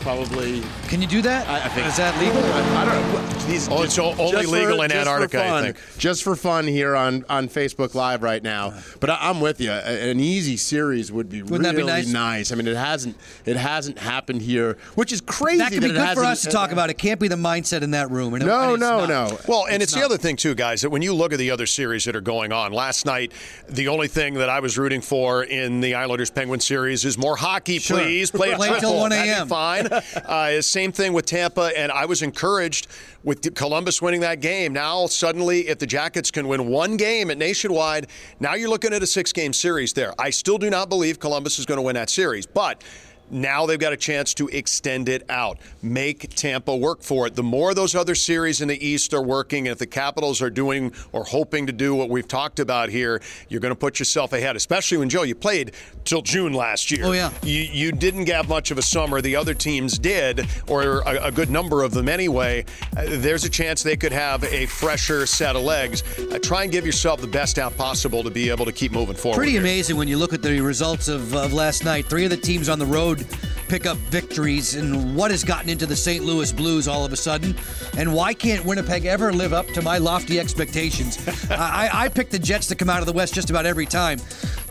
Probably. 0.00 0.62
Can 0.90 1.00
you 1.00 1.06
do 1.06 1.22
that? 1.22 1.46
I, 1.48 1.64
I 1.66 1.68
think 1.68 1.86
Is 1.86 1.96
that 1.98 2.18
legal? 2.20 2.36
I, 2.44 2.82
I 2.82 2.84
don't 2.84 3.12
know. 3.12 3.26
These, 3.46 3.68
Oh, 3.68 3.82
it's 3.82 3.96
o- 3.98 4.12
only 4.18 4.32
just 4.32 4.44
for- 4.48 4.50
legal 4.56 4.82
in 4.82 4.90
Antarctica, 4.92 5.44
I 5.48 5.62
think. 5.62 5.76
Just 5.98 6.22
for 6.24 6.34
fun 6.34 6.66
here 6.66 6.94
on, 6.96 7.24
on 7.28 7.48
Facebook 7.48 7.94
Live 7.94 8.22
right 8.24 8.42
now. 8.42 8.74
But 8.98 9.10
I, 9.10 9.18
I'm 9.30 9.40
with 9.40 9.60
you. 9.60 9.70
An 9.70 10.18
easy 10.20 10.56
series 10.56 11.10
would 11.12 11.28
be 11.28 11.42
Wouldn't 11.42 11.62
that 11.62 11.76
really 11.76 12.02
be 12.02 12.12
nice? 12.12 12.50
I 12.50 12.56
mean, 12.56 12.66
it 12.66 12.76
hasn't 12.76 13.16
it 13.46 13.56
hasn't 13.56 13.98
happened 14.00 14.42
here, 14.42 14.76
which 14.96 15.12
is 15.12 15.20
crazy. 15.20 15.58
That 15.58 15.72
could 15.72 15.80
be 15.82 15.90
it 15.90 15.92
good 15.94 16.14
for 16.16 16.24
us 16.24 16.42
to 16.42 16.50
talk 16.50 16.72
about. 16.72 16.90
It 16.90 16.98
can't 16.98 17.20
be 17.20 17.28
the 17.28 17.36
mindset 17.36 17.82
in 17.82 17.92
that 17.92 18.10
room. 18.10 18.34
And 18.34 18.42
it- 18.42 18.46
No, 18.46 18.72
and 18.72 18.80
no, 18.80 19.06
not. 19.06 19.08
no. 19.30 19.38
Well, 19.46 19.66
and 19.70 19.82
it's, 19.82 19.94
the 19.94 20.04
other 20.04 20.18
thing 20.18 20.34
too, 20.36 20.54
guys, 20.56 20.82
that 20.82 20.90
when 20.90 21.02
you 21.02 21.14
look 21.14 21.32
at 21.32 21.38
the 21.38 21.52
other 21.52 21.66
series 21.66 22.04
that 22.06 22.16
are 22.16 22.20
going 22.20 22.50
on, 22.52 22.72
last 22.72 23.06
night 23.06 23.32
the 23.68 23.86
only 23.88 24.08
thing 24.08 24.34
that 24.34 24.48
I 24.48 24.58
was 24.60 24.76
rooting 24.76 25.00
for 25.00 25.44
in 25.44 25.80
the 25.80 25.94
Islanders 25.94 26.30
Penguin 26.30 26.58
series 26.60 27.04
is 27.04 27.16
more 27.16 27.36
hockey, 27.36 27.78
Sure. 27.78 27.98
please. 27.98 28.30
Play 28.32 28.50
a 28.54 28.56
Play 28.56 28.68
till 28.68 28.78
triple. 28.80 28.98
1 28.98 29.12
a.m.. 29.12 29.48
Fine. 29.48 29.86
uh, 30.24 30.60
same 30.80 30.92
thing 30.92 31.12
with 31.12 31.26
Tampa, 31.26 31.72
and 31.76 31.92
I 31.92 32.06
was 32.06 32.22
encouraged 32.22 32.86
with 33.22 33.54
Columbus 33.54 34.00
winning 34.00 34.20
that 34.22 34.40
game. 34.40 34.72
Now 34.72 35.06
suddenly, 35.08 35.68
if 35.68 35.78
the 35.78 35.86
Jackets 35.86 36.30
can 36.30 36.48
win 36.48 36.68
one 36.68 36.96
game 36.96 37.30
at 37.30 37.36
Nationwide, 37.36 38.06
now 38.40 38.54
you're 38.54 38.70
looking 38.70 38.94
at 38.94 39.02
a 39.02 39.06
six-game 39.06 39.52
series 39.52 39.92
there. 39.92 40.14
I 40.18 40.30
still 40.30 40.56
do 40.56 40.70
not 40.70 40.88
believe 40.88 41.20
Columbus 41.20 41.58
is 41.58 41.66
going 41.66 41.76
to 41.76 41.82
win 41.82 41.96
that 41.96 42.08
series, 42.08 42.46
but. 42.46 42.82
Now 43.30 43.66
they've 43.66 43.78
got 43.78 43.92
a 43.92 43.96
chance 43.96 44.34
to 44.34 44.48
extend 44.48 45.08
it 45.08 45.24
out. 45.28 45.58
Make 45.82 46.34
Tampa 46.34 46.76
work 46.76 47.02
for 47.02 47.26
it. 47.26 47.34
The 47.34 47.42
more 47.42 47.74
those 47.74 47.94
other 47.94 48.14
series 48.14 48.60
in 48.60 48.68
the 48.68 48.86
East 48.86 49.14
are 49.14 49.22
working, 49.22 49.66
and 49.66 49.72
if 49.72 49.78
the 49.78 49.86
Capitals 49.86 50.42
are 50.42 50.50
doing 50.50 50.92
or 51.12 51.24
hoping 51.24 51.66
to 51.66 51.72
do 51.72 51.94
what 51.94 52.10
we've 52.10 52.28
talked 52.28 52.60
about 52.60 52.88
here, 52.88 53.20
you're 53.48 53.60
going 53.60 53.74
to 53.74 53.78
put 53.78 53.98
yourself 53.98 54.32
ahead, 54.32 54.56
especially 54.56 54.98
when, 54.98 55.08
Joe, 55.08 55.22
you 55.22 55.34
played 55.34 55.72
till 56.04 56.22
June 56.22 56.52
last 56.52 56.90
year. 56.90 57.04
Oh, 57.04 57.12
yeah. 57.12 57.30
You, 57.42 57.60
you 57.60 57.92
didn't 57.92 58.28
have 58.28 58.48
much 58.48 58.70
of 58.70 58.78
a 58.78 58.82
summer. 58.82 59.20
The 59.20 59.36
other 59.36 59.54
teams 59.54 59.98
did, 59.98 60.46
or 60.66 61.00
a, 61.00 61.26
a 61.26 61.32
good 61.32 61.50
number 61.50 61.82
of 61.82 61.92
them 61.92 62.08
anyway. 62.08 62.64
Uh, 62.96 63.04
there's 63.06 63.44
a 63.44 63.50
chance 63.50 63.82
they 63.82 63.96
could 63.96 64.12
have 64.12 64.42
a 64.44 64.66
fresher 64.66 65.26
set 65.26 65.56
of 65.56 65.62
legs. 65.62 66.02
Uh, 66.18 66.38
try 66.42 66.64
and 66.64 66.72
give 66.72 66.86
yourself 66.86 67.20
the 67.20 67.26
best 67.26 67.58
out 67.58 67.76
possible 67.76 68.22
to 68.22 68.30
be 68.30 68.50
able 68.50 68.64
to 68.64 68.72
keep 68.72 68.92
moving 68.92 69.16
forward. 69.16 69.36
Pretty 69.36 69.52
here. 69.52 69.60
amazing 69.60 69.96
when 69.96 70.08
you 70.08 70.16
look 70.16 70.32
at 70.32 70.42
the 70.42 70.60
results 70.60 71.08
of, 71.08 71.34
of 71.34 71.52
last 71.52 71.84
night. 71.84 72.06
Three 72.06 72.24
of 72.24 72.30
the 72.30 72.36
teams 72.36 72.68
on 72.68 72.78
the 72.78 72.86
road 72.86 73.19
pick 73.68 73.86
up 73.86 73.96
victories, 73.98 74.74
and 74.74 75.14
what 75.14 75.30
has 75.30 75.44
gotten 75.44 75.68
into 75.68 75.86
the 75.86 75.94
St. 75.94 76.24
Louis 76.24 76.52
Blues 76.52 76.88
all 76.88 77.04
of 77.04 77.12
a 77.12 77.16
sudden? 77.16 77.54
And 77.96 78.12
why 78.12 78.34
can't 78.34 78.64
Winnipeg 78.64 79.04
ever 79.04 79.32
live 79.32 79.52
up 79.52 79.66
to 79.68 79.82
my 79.82 79.98
lofty 79.98 80.40
expectations? 80.40 81.18
I, 81.50 81.88
I 81.92 82.08
picked 82.08 82.32
the 82.32 82.38
Jets 82.38 82.66
to 82.68 82.74
come 82.74 82.90
out 82.90 83.00
of 83.00 83.06
the 83.06 83.12
West 83.12 83.34
just 83.34 83.50
about 83.50 83.66
every 83.66 83.86
time. 83.86 84.18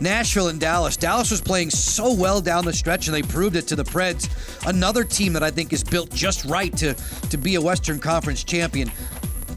Nashville 0.00 0.48
and 0.48 0.60
Dallas. 0.60 0.96
Dallas 0.96 1.30
was 1.30 1.40
playing 1.40 1.70
so 1.70 2.12
well 2.12 2.40
down 2.40 2.64
the 2.64 2.72
stretch, 2.72 3.06
and 3.06 3.14
they 3.14 3.22
proved 3.22 3.56
it 3.56 3.66
to 3.68 3.76
the 3.76 3.84
Preds. 3.84 4.28
Another 4.68 5.04
team 5.04 5.32
that 5.32 5.42
I 5.42 5.50
think 5.50 5.72
is 5.72 5.82
built 5.82 6.10
just 6.10 6.44
right 6.44 6.76
to, 6.76 6.94
to 7.30 7.36
be 7.38 7.54
a 7.54 7.60
Western 7.60 7.98
Conference 7.98 8.44
champion. 8.44 8.90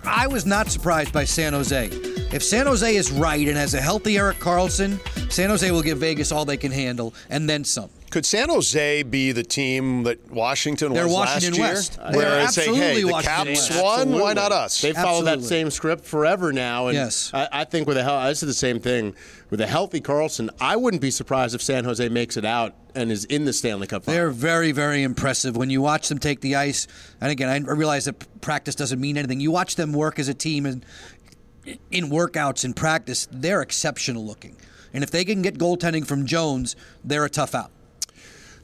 I 0.05 0.27
was 0.27 0.45
not 0.45 0.69
surprised 0.69 1.13
by 1.13 1.23
San 1.23 1.53
Jose. 1.53 1.89
If 2.33 2.43
San 2.43 2.65
Jose 2.65 2.95
is 2.95 3.11
right 3.11 3.47
and 3.47 3.57
has 3.57 3.73
a 3.73 3.81
healthy 3.81 4.17
Erik 4.17 4.37
Karlsson, 4.37 4.99
San 5.31 5.49
Jose 5.49 5.69
will 5.71 5.81
give 5.81 5.99
Vegas 5.99 6.31
all 6.31 6.45
they 6.45 6.57
can 6.57 6.71
handle 6.71 7.13
and 7.29 7.49
then 7.49 7.63
some. 7.63 7.89
Could 8.13 8.27
San 8.27 8.49
Jose 8.49 9.01
be 9.01 9.31
the 9.31 9.41
team 9.41 10.03
that 10.03 10.29
Washington 10.29 10.93
They're 10.93 11.05
was 11.07 11.13
Washington 11.15 11.59
last 11.59 11.97
West. 11.97 11.97
year? 11.97 12.11
They're 12.11 12.15
Where 12.15 12.47
say, 12.49 12.61
hey, 12.61 12.69
absolutely 12.69 13.01
the 13.01 13.11
Washington 13.11 13.45
Caps 13.55 13.69
West. 13.71 13.83
won, 13.83 14.11
why 14.11 14.33
not 14.33 14.51
us? 14.51 14.81
They 14.83 14.93
follow 14.93 15.23
that 15.23 15.39
Absolutely. 15.39 15.47
same 15.47 15.71
script 15.71 16.05
forever 16.05 16.53
now. 16.53 16.85
And 16.89 16.95
Yes. 16.95 17.31
I, 17.33 17.47
I 17.51 17.63
think 17.63 17.87
with 17.87 17.97
a 17.97 18.03
hel- 18.03 18.23
this 18.27 18.43
is 18.43 18.47
the 18.47 18.53
same 18.53 18.79
thing 18.79 19.15
with 19.49 19.61
a 19.61 19.65
healthy 19.65 19.99
Karlsson. 19.99 20.51
I 20.61 20.75
wouldn't 20.75 21.01
be 21.01 21.09
surprised 21.09 21.55
if 21.55 21.63
San 21.63 21.85
Jose 21.85 22.07
makes 22.09 22.37
it 22.37 22.45
out 22.45 22.75
and 22.93 23.11
is 23.11 23.25
in 23.25 23.45
the 23.45 23.51
Stanley 23.53 23.87
Cup. 23.87 24.03
Final. 24.03 24.15
They're 24.15 24.29
very, 24.29 24.71
very 24.71 25.01
impressive 25.01 25.57
when 25.57 25.71
you 25.71 25.81
watch 25.81 26.07
them 26.07 26.19
take 26.19 26.41
the 26.41 26.55
ice. 26.55 26.85
And 27.19 27.31
again, 27.31 27.49
I 27.49 27.57
realize 27.73 28.05
that 28.05 28.41
practice 28.41 28.75
doesn't 28.75 29.01
mean 29.01 29.17
anything. 29.17 29.39
You 29.39 29.49
watch 29.49 29.75
them 29.75 29.91
work 29.91 30.19
as 30.19 30.27
a 30.27 30.35
team 30.35 30.67
and 30.67 30.85
in 31.89 32.11
workouts 32.11 32.63
and 32.63 32.75
practice, 32.75 33.27
they're 33.31 33.63
exceptional 33.63 34.23
looking. 34.23 34.55
And 34.93 35.03
if 35.03 35.09
they 35.09 35.25
can 35.25 35.41
get 35.41 35.57
goaltending 35.57 36.05
from 36.05 36.27
Jones, 36.27 36.75
they're 37.03 37.25
a 37.25 37.29
tough 37.31 37.55
out. 37.55 37.71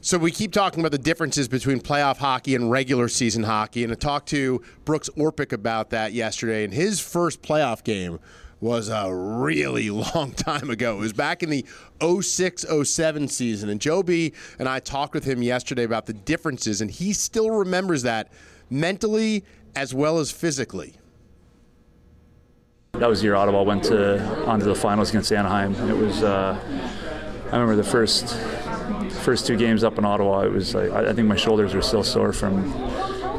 So 0.01 0.17
we 0.17 0.31
keep 0.31 0.53
talking 0.53 0.79
about 0.79 0.93
the 0.93 0.97
differences 0.97 1.49
between 1.49 1.81
playoff 1.81 2.17
hockey 2.17 2.55
and 2.55 2.71
regular 2.71 3.09
season 3.09 3.43
hockey, 3.43 3.83
and 3.83 3.91
I 3.91 3.95
talked 3.95 4.29
to 4.29 4.61
Brooks 4.85 5.09
Orpik 5.17 5.51
about 5.51 5.89
that 5.89 6.13
yesterday. 6.13 6.63
And 6.63 6.73
his 6.73 7.01
first 7.01 7.41
playoff 7.41 7.83
game 7.83 8.17
was 8.61 8.87
a 8.87 9.13
really 9.13 9.89
long 10.15 10.31
time 10.31 10.69
ago. 10.69 10.95
It 10.95 10.99
was 10.99 11.11
back 11.11 11.43
in 11.43 11.49
the 11.49 11.65
06-07 11.99 13.29
season, 13.29 13.69
and 13.69 13.81
Joe 13.81 14.01
B 14.01 14.31
and 14.57 14.69
I 14.69 14.79
talked 14.79 15.13
with 15.13 15.25
him 15.25 15.43
yesterday 15.43 15.83
about 15.83 16.05
the 16.05 16.13
differences, 16.13 16.79
and 16.79 16.89
he 16.89 17.11
still 17.11 17.51
remembers 17.51 18.03
that 18.03 18.31
mentally 18.69 19.43
as 19.75 19.93
well 19.93 20.19
as 20.19 20.31
physically. 20.31 20.95
That 22.93 23.09
was 23.09 23.19
the 23.19 23.25
year 23.25 23.35
Ottawa 23.35 23.63
went 23.63 23.83
to 23.85 24.23
onto 24.45 24.65
the 24.65 24.75
finals 24.75 25.09
against 25.09 25.33
Anaheim. 25.33 25.75
It 25.89 25.97
was. 25.97 26.23
Uh, 26.23 26.57
I 27.51 27.57
remember 27.57 27.75
the 27.75 27.83
first 27.83 28.37
first 29.09 29.47
two 29.47 29.57
games 29.57 29.83
up 29.83 29.97
in 29.97 30.05
Ottawa. 30.05 30.41
It 30.41 30.51
was 30.51 30.75
like 30.75 30.91
I 30.91 31.13
think 31.13 31.27
my 31.27 31.35
shoulders 31.35 31.73
were 31.73 31.81
still 31.81 32.03
sore 32.03 32.33
from 32.33 32.71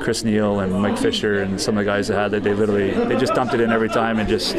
Chris 0.00 0.24
Neil 0.24 0.60
and 0.60 0.72
Mike 0.72 0.98
Fisher 0.98 1.42
and 1.42 1.60
some 1.60 1.76
of 1.76 1.84
the 1.84 1.90
guys 1.90 2.08
that 2.08 2.16
had 2.16 2.30
that. 2.32 2.42
They 2.42 2.54
literally 2.54 2.90
they 2.90 3.16
just 3.16 3.34
dumped 3.34 3.54
it 3.54 3.60
in 3.60 3.70
every 3.70 3.88
time 3.88 4.18
and 4.18 4.28
just 4.28 4.54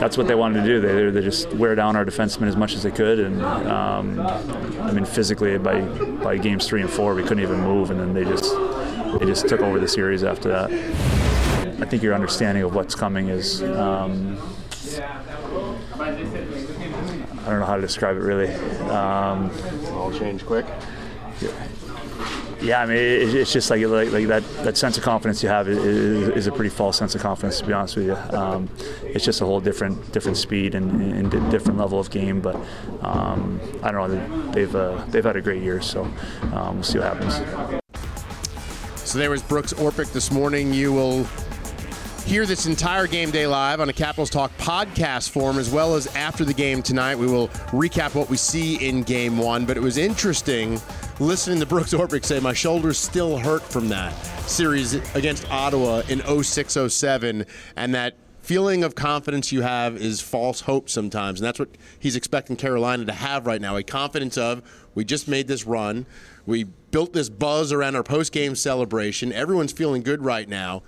that's 0.00 0.16
what 0.16 0.26
they 0.26 0.34
wanted 0.34 0.62
to 0.62 0.66
do. 0.66 0.80
They 0.80 1.10
they 1.10 1.22
just 1.22 1.52
wear 1.54 1.74
down 1.74 1.96
our 1.96 2.04
defensemen 2.04 2.48
as 2.48 2.56
much 2.56 2.74
as 2.74 2.82
they 2.82 2.90
could. 2.90 3.20
And 3.20 3.42
um, 3.42 4.20
I 4.20 4.92
mean 4.92 5.04
physically 5.04 5.58
by 5.58 5.80
by 5.80 6.38
games 6.38 6.66
three 6.66 6.80
and 6.80 6.90
four 6.90 7.14
we 7.14 7.22
couldn't 7.22 7.40
even 7.40 7.60
move. 7.60 7.90
And 7.90 8.00
then 8.00 8.14
they 8.14 8.24
just 8.24 8.54
they 9.18 9.26
just 9.26 9.48
took 9.48 9.60
over 9.60 9.78
the 9.78 9.88
series 9.88 10.24
after 10.24 10.48
that. 10.48 10.70
I 11.80 11.84
think 11.84 12.02
your 12.02 12.14
understanding 12.14 12.64
of 12.64 12.74
what's 12.74 12.94
coming 12.94 13.28
is. 13.28 13.62
Um, 13.62 14.38
I 17.46 17.50
don't 17.50 17.60
know 17.60 17.66
how 17.66 17.76
to 17.76 17.80
describe 17.82 18.16
it 18.16 18.20
really. 18.20 18.52
Um, 18.90 19.50
All 19.92 20.10
change 20.12 20.44
quick. 20.44 20.66
yeah, 22.60 22.80
I 22.80 22.86
mean, 22.86 22.96
it, 22.96 23.34
it's 23.34 23.52
just 23.52 23.70
like, 23.70 23.86
like 23.86 24.10
like 24.10 24.26
that 24.26 24.42
that 24.64 24.76
sense 24.76 24.98
of 24.98 25.04
confidence 25.04 25.42
you 25.44 25.48
have 25.48 25.68
is, 25.68 25.78
is 26.30 26.46
a 26.48 26.52
pretty 26.52 26.70
false 26.70 26.96
sense 26.96 27.14
of 27.14 27.20
confidence, 27.20 27.60
to 27.60 27.66
be 27.66 27.72
honest 27.72 27.96
with 27.96 28.06
you. 28.06 28.16
Um, 28.36 28.68
it's 29.04 29.24
just 29.24 29.40
a 29.42 29.44
whole 29.44 29.60
different 29.60 30.10
different 30.12 30.38
speed 30.38 30.74
and, 30.74 31.00
and 31.00 31.30
di- 31.30 31.50
different 31.50 31.78
level 31.78 32.00
of 32.00 32.10
game. 32.10 32.40
But 32.40 32.56
um, 33.02 33.60
I 33.82 33.92
don't 33.92 34.12
know, 34.12 34.50
they've 34.52 34.74
uh, 34.74 35.04
they've 35.10 35.24
had 35.24 35.36
a 35.36 35.42
great 35.42 35.62
year, 35.62 35.80
so 35.80 36.02
um, 36.52 36.74
we'll 36.76 36.82
see 36.82 36.98
what 36.98 37.14
happens. 37.14 37.34
So 39.08 39.18
there 39.18 39.30
was 39.30 39.40
Brooks 39.42 39.72
Orpik 39.74 40.12
this 40.12 40.32
morning. 40.32 40.72
You 40.72 40.92
will 40.92 41.26
hear 42.26 42.44
this 42.44 42.66
entire 42.66 43.06
game 43.06 43.30
day 43.30 43.46
live 43.46 43.80
on 43.80 43.88
a 43.88 43.92
Capitals 43.92 44.30
Talk 44.30 44.50
podcast 44.58 45.30
form, 45.30 45.60
as 45.60 45.70
well 45.70 45.94
as 45.94 46.08
after 46.08 46.44
the 46.44 46.52
game 46.52 46.82
tonight. 46.82 47.14
We 47.14 47.28
will 47.28 47.48
recap 47.70 48.16
what 48.16 48.28
we 48.28 48.36
see 48.36 48.84
in 48.84 49.04
game 49.04 49.38
one. 49.38 49.64
But 49.64 49.76
it 49.76 49.80
was 49.80 49.96
interesting 49.96 50.80
listening 51.20 51.60
to 51.60 51.66
Brooks 51.66 51.94
Orpik 51.94 52.24
say, 52.24 52.40
My 52.40 52.52
shoulders 52.52 52.98
still 52.98 53.38
hurt 53.38 53.62
from 53.62 53.88
that 53.90 54.12
series 54.48 54.94
against 55.14 55.48
Ottawa 55.52 56.02
in 56.08 56.20
06 56.42 56.76
07, 56.88 57.46
and 57.76 57.94
that 57.94 58.16
feeling 58.40 58.82
of 58.82 58.96
confidence 58.96 59.52
you 59.52 59.62
have 59.62 59.96
is 59.96 60.20
false 60.20 60.62
hope 60.62 60.90
sometimes. 60.90 61.40
And 61.40 61.46
that's 61.46 61.60
what 61.60 61.68
he's 61.98 62.16
expecting 62.16 62.56
Carolina 62.56 63.04
to 63.04 63.12
have 63.12 63.46
right 63.46 63.60
now 63.60 63.76
a 63.76 63.84
confidence 63.84 64.36
of, 64.36 64.62
we 64.96 65.04
just 65.04 65.28
made 65.28 65.46
this 65.46 65.64
run. 65.64 66.06
We 66.44 66.64
built 66.64 67.12
this 67.12 67.28
buzz 67.28 67.72
around 67.72 67.96
our 67.96 68.02
post 68.02 68.32
game 68.32 68.54
celebration. 68.56 69.32
Everyone's 69.32 69.72
feeling 69.72 70.02
good 70.02 70.24
right 70.24 70.48
now, 70.48 70.82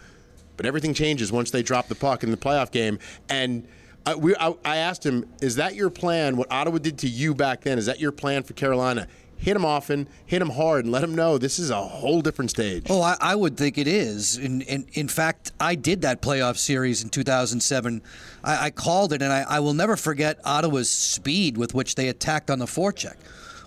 but 0.59 0.67
everything 0.67 0.93
changes 0.93 1.33
once 1.33 1.50
they 1.50 1.62
drop 1.62 1.88
the 1.88 1.95
puck 1.95 2.23
in 2.23 2.30
the 2.30 2.37
playoff 2.37 2.71
game. 2.71 2.99
And 3.30 3.67
I, 4.04 4.15
we, 4.17 4.35
I, 4.37 4.54
I 4.65 4.76
asked 4.76 5.06
him, 5.06 5.25
"Is 5.41 5.56
that 5.56 5.75
your 5.75 5.89
plan? 5.89 6.37
What 6.37 6.52
Ottawa 6.52 6.76
did 6.76 6.99
to 6.99 7.09
you 7.09 7.35
back 7.35 7.63
then? 7.63 7.78
Is 7.78 7.87
that 7.87 8.00
your 8.00 8.13
plan 8.13 8.43
for 8.43 8.52
Carolina? 8.52 9.06
Hit 9.39 9.54
him 9.54 9.65
often, 9.65 10.09
hit 10.26 10.43
him 10.43 10.50
hard, 10.50 10.85
and 10.85 10.91
let 10.93 11.04
him 11.04 11.15
know 11.15 11.39
this 11.39 11.61
is 11.61 11.71
a 11.71 11.80
whole 11.80 12.21
different 12.21 12.50
stage." 12.50 12.87
Oh, 12.91 13.00
I, 13.00 13.17
I 13.21 13.35
would 13.37 13.56
think 13.56 13.78
it 13.78 13.87
is. 13.87 14.37
In, 14.37 14.63
in, 14.63 14.87
in 14.95 15.06
fact, 15.06 15.52
I 15.61 15.76
did 15.76 16.02
that 16.02 16.21
playoff 16.21 16.56
series 16.56 17.04
in 17.04 17.09
2007. 17.09 18.02
I, 18.43 18.67
I 18.67 18.71
called 18.71 19.13
it, 19.13 19.23
and 19.23 19.32
I, 19.32 19.45
I 19.49 19.61
will 19.61 19.75
never 19.75 19.97
forget 19.97 20.41
Ottawa's 20.45 20.91
speed 20.91 21.56
with 21.56 21.73
which 21.73 21.95
they 21.95 22.09
attacked 22.09 22.50
on 22.50 22.59
the 22.59 22.67
forecheck. 22.67 23.17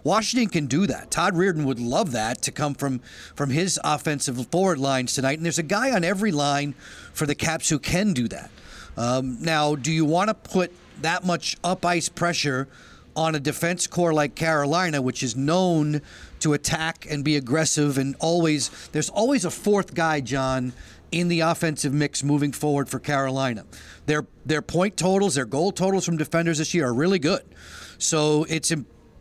Washington 0.04 0.50
can 0.50 0.66
do 0.68 0.88
that. 0.88 1.12
Todd 1.12 1.34
Reirden 1.36 1.66
would 1.66 1.80
love 1.80 2.12
that 2.14 2.42
to 2.44 2.52
come 2.52 2.74
from 2.74 3.00
from 3.36 3.50
his 3.50 3.80
offensive 3.84 4.48
forward 4.48 4.80
lines 4.80 5.14
tonight. 5.14 5.38
And 5.38 5.46
there's 5.46 5.60
a 5.60 5.64
guy 5.64 5.92
on 5.92 6.04
every 6.04 6.32
line 6.32 6.74
for 7.14 7.26
the 7.26 7.36
Caps 7.36 7.70
who 7.70 7.80
can 7.80 8.14
do 8.14 8.28
that. 8.30 8.50
Um, 8.98 9.38
now, 9.42 9.76
do 9.76 9.92
you 9.92 10.06
want 10.06 10.30
to 10.30 10.34
put 10.34 10.72
that 11.02 11.24
much 11.26 11.58
up 11.64 11.86
ice 11.86 12.10
pressure 12.10 12.68
on 13.16 13.36
a 13.36 13.40
defense 13.40 13.88
core 13.88 14.14
like 14.14 14.36
Carolina, 14.36 15.02
which 15.02 15.24
is 15.24 15.36
known 15.36 16.02
to 16.40 16.54
attack 16.54 17.06
and 17.10 17.24
be 17.24 17.36
aggressive 17.36 17.98
and 17.98 18.16
always 18.20 18.70
there's 18.92 19.10
always 19.10 19.46
a 19.46 19.52
fourth 19.52 19.94
guy, 19.94 20.22
John, 20.22 20.74
in 21.12 21.28
the 21.28 21.42
offensive 21.42 21.94
mix 21.94 22.24
moving 22.24 22.52
forward 22.52 22.90
for 22.90 23.00
Carolina. 23.00 23.66
Their 24.06 24.26
their 24.46 24.62
point 24.62 24.98
totals, 24.98 25.36
their 25.36 25.46
goal 25.46 25.72
totals 25.72 26.06
from 26.06 26.18
defenders 26.18 26.58
this 26.58 26.74
year 26.74 26.88
are 26.88 26.94
really 26.94 27.20
good. 27.20 27.44
So 27.98 28.46
it's 28.50 28.72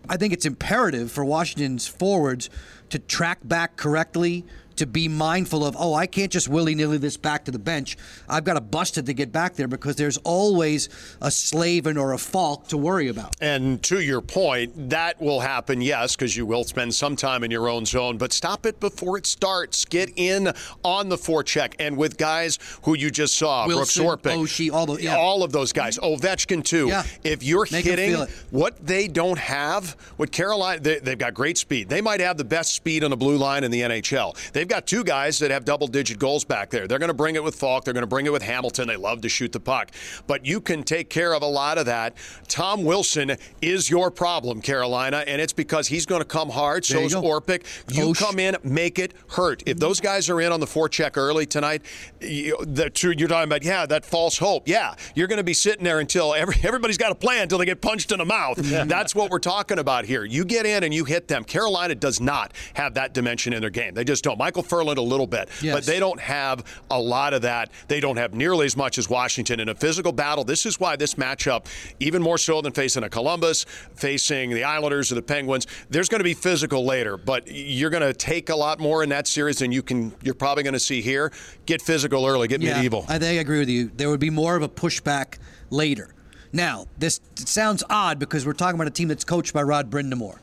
I 0.08 0.16
think 0.16 0.32
it's 0.32 0.46
imperative 0.46 1.10
for 1.10 1.24
Washington's 1.24 1.86
forwards 1.86 2.50
to 2.88 2.98
track 2.98 3.38
back 3.44 3.76
correctly, 3.76 4.44
to 4.80 4.86
be 4.86 5.08
mindful 5.08 5.64
of, 5.64 5.76
oh, 5.78 5.92
I 5.92 6.06
can't 6.06 6.32
just 6.32 6.48
willy 6.48 6.74
nilly 6.74 6.96
this 6.96 7.18
back 7.18 7.44
to 7.44 7.50
the 7.50 7.58
bench. 7.58 7.98
I've 8.28 8.44
got 8.44 8.54
to 8.54 8.62
bust 8.62 8.96
it 8.96 9.04
to 9.06 9.12
get 9.12 9.30
back 9.30 9.54
there 9.54 9.68
because 9.68 9.96
there's 9.96 10.16
always 10.18 10.88
a 11.20 11.30
Slavin 11.30 11.98
or 11.98 12.14
a 12.14 12.18
Faulk 12.18 12.66
to 12.68 12.78
worry 12.78 13.08
about. 13.08 13.36
And 13.42 13.82
to 13.84 14.00
your 14.00 14.22
point, 14.22 14.88
that 14.90 15.20
will 15.20 15.40
happen, 15.40 15.82
yes, 15.82 16.16
because 16.16 16.34
you 16.34 16.46
will 16.46 16.64
spend 16.64 16.94
some 16.94 17.14
time 17.14 17.44
in 17.44 17.50
your 17.50 17.68
own 17.68 17.84
zone, 17.84 18.16
but 18.16 18.32
stop 18.32 18.64
it 18.64 18.80
before 18.80 19.18
it 19.18 19.26
starts. 19.26 19.84
Get 19.84 20.12
in 20.16 20.50
on 20.82 21.10
the 21.10 21.16
forecheck. 21.16 21.74
And 21.78 21.98
with 21.98 22.16
guys 22.16 22.58
who 22.84 22.96
you 22.96 23.10
just 23.10 23.36
saw, 23.36 23.66
Wilson, 23.66 24.04
Brooks 24.06 24.22
Orpik, 24.24 24.36
Oshie, 24.38 24.72
all 24.72 24.86
the- 24.86 25.02
yeah. 25.02 25.16
all 25.16 25.42
of 25.42 25.52
those 25.52 25.74
guys, 25.74 25.98
Ovechkin 25.98 26.64
too. 26.64 26.88
Yeah. 26.88 27.02
If 27.22 27.42
you're 27.42 27.66
Make 27.70 27.84
hitting 27.84 28.16
what 28.50 28.84
they 28.86 29.08
don't 29.08 29.38
have, 29.38 29.90
what 30.16 30.32
Carolina, 30.32 30.80
they, 30.80 30.98
they've 31.00 31.18
got 31.18 31.34
great 31.34 31.58
speed. 31.58 31.90
They 31.90 32.00
might 32.00 32.20
have 32.20 32.38
the 32.38 32.44
best 32.44 32.74
speed 32.74 33.04
on 33.04 33.10
the 33.10 33.16
blue 33.18 33.36
line 33.36 33.62
in 33.62 33.70
the 33.70 33.82
NHL. 33.82 34.34
They've 34.52 34.66
got 34.70 34.86
two 34.86 35.04
guys 35.04 35.38
that 35.40 35.50
have 35.50 35.64
double 35.64 35.86
digit 35.86 36.18
goals 36.18 36.44
back 36.44 36.70
there. 36.70 36.88
They're 36.88 36.98
going 36.98 37.08
to 37.08 37.14
bring 37.14 37.34
it 37.34 37.44
with 37.44 37.54
Faulk. 37.54 37.84
They're 37.84 37.92
going 37.92 38.02
to 38.02 38.06
bring 38.06 38.26
it 38.26 38.32
with 38.32 38.42
Hamilton. 38.42 38.88
They 38.88 38.96
love 38.96 39.20
to 39.22 39.28
shoot 39.28 39.52
the 39.52 39.60
puck. 39.60 39.90
But 40.26 40.46
you 40.46 40.60
can 40.60 40.82
take 40.82 41.10
care 41.10 41.34
of 41.34 41.42
a 41.42 41.46
lot 41.46 41.76
of 41.76 41.86
that. 41.86 42.14
Tom 42.48 42.84
Wilson 42.84 43.36
is 43.60 43.90
your 43.90 44.10
problem, 44.10 44.62
Carolina, 44.62 45.24
and 45.26 45.40
it's 45.40 45.52
because 45.52 45.88
he's 45.88 46.06
going 46.06 46.20
to 46.22 46.26
come 46.26 46.48
hard. 46.48 46.84
There 46.84 47.08
So's 47.08 47.14
go. 47.14 47.22
Orpik. 47.22 47.64
You 47.92 48.10
Osh. 48.10 48.18
come 48.18 48.38
in, 48.38 48.56
make 48.62 48.98
it 48.98 49.12
hurt. 49.30 49.62
If 49.66 49.78
those 49.78 50.00
guys 50.00 50.30
are 50.30 50.40
in 50.40 50.52
on 50.52 50.60
the 50.60 50.66
forecheck 50.66 51.16
early 51.16 51.46
tonight, 51.46 51.82
you, 52.20 52.56
the, 52.64 52.90
you're 53.18 53.28
talking 53.28 53.48
about, 53.48 53.64
yeah, 53.64 53.86
that 53.86 54.04
false 54.04 54.38
hope. 54.38 54.68
Yeah, 54.68 54.94
you're 55.14 55.28
going 55.28 55.38
to 55.38 55.44
be 55.44 55.54
sitting 55.54 55.84
there 55.84 56.00
until 56.00 56.34
every, 56.34 56.56
everybody's 56.62 56.98
got 56.98 57.12
a 57.12 57.16
plan 57.16 57.42
until 57.42 57.58
they 57.58 57.66
get 57.66 57.80
punched 57.80 58.12
in 58.12 58.18
the 58.18 58.24
mouth. 58.24 58.56
That's 58.56 59.14
what 59.14 59.30
we're 59.30 59.38
talking 59.40 59.78
about 59.78 60.04
here. 60.04 60.24
You 60.24 60.44
get 60.44 60.64
in 60.64 60.84
and 60.84 60.94
you 60.94 61.04
hit 61.04 61.28
them. 61.28 61.44
Carolina 61.44 61.94
does 61.94 62.20
not 62.20 62.52
have 62.74 62.94
that 62.94 63.14
dimension 63.14 63.52
in 63.52 63.60
their 63.60 63.70
game. 63.70 63.94
They 63.94 64.04
just 64.04 64.22
don't. 64.22 64.38
Michael 64.50 64.62
Ferland 64.64 64.98
a 64.98 65.02
little 65.02 65.28
bit, 65.28 65.48
Yes. 65.62 65.72
but 65.76 65.84
they 65.84 66.00
don't 66.00 66.18
have 66.18 66.64
a 66.90 66.98
lot 67.00 67.34
of 67.34 67.42
that. 67.42 67.70
They 67.86 68.00
don't 68.00 68.16
have 68.16 68.34
nearly 68.34 68.66
as 68.66 68.76
much 68.76 68.98
as 68.98 69.08
Washington 69.08 69.60
in 69.60 69.68
a 69.68 69.76
physical 69.76 70.10
battle. 70.10 70.42
This 70.42 70.66
is 70.66 70.80
why 70.80 70.96
this 70.96 71.14
matchup, 71.14 71.66
even 72.00 72.20
more 72.20 72.36
so 72.36 72.60
than 72.60 72.72
facing 72.72 73.04
a 73.04 73.08
Columbus, 73.08 73.64
facing 73.94 74.50
the 74.50 74.64
Islanders 74.64 75.12
or 75.12 75.14
the 75.14 75.22
Penguins, 75.22 75.68
there's 75.88 76.08
going 76.08 76.18
to 76.18 76.24
be 76.24 76.34
physical 76.34 76.84
later, 76.84 77.16
but 77.16 77.44
you're 77.46 77.90
going 77.90 78.02
to 78.02 78.12
take 78.12 78.48
a 78.48 78.56
lot 78.56 78.80
more 78.80 79.04
in 79.04 79.08
that 79.10 79.28
series 79.28 79.58
than 79.58 79.70
you 79.70 79.84
can. 79.84 80.12
You're 80.20 80.34
probably 80.34 80.64
going 80.64 80.72
to 80.74 80.80
see 80.80 81.00
here. 81.00 81.30
Get 81.64 81.80
physical 81.80 82.26
early. 82.26 82.48
Get 82.48 82.60
medieval. 82.60 83.04
I 83.08 83.20
think 83.20 83.38
I 83.38 83.40
agree 83.40 83.60
with 83.60 83.68
you. 83.68 83.92
There 83.94 84.10
would 84.10 84.18
be 84.18 84.30
more 84.30 84.56
of 84.56 84.64
a 84.64 84.68
pushback 84.68 85.38
later. 85.70 86.12
Now, 86.52 86.86
this 86.98 87.20
sounds 87.36 87.84
odd 87.88 88.18
because 88.18 88.44
we're 88.44 88.54
talking 88.54 88.74
about 88.74 88.88
a 88.88 88.90
team 88.90 89.06
that's 89.06 89.22
coached 89.22 89.54
by 89.54 89.62
Rod 89.62 89.90
Brind'Amour. 89.92 90.38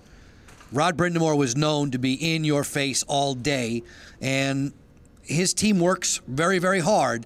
Rod 0.71 0.97
Brind'Amour 0.97 1.37
was 1.37 1.55
known 1.55 1.91
to 1.91 1.97
be 1.97 2.35
in 2.35 2.43
your 2.43 2.63
face 2.63 3.03
all 3.03 3.33
day, 3.33 3.83
and 4.21 4.73
his 5.21 5.53
team 5.53 5.79
works 5.79 6.21
very, 6.27 6.59
very 6.59 6.79
hard, 6.79 7.25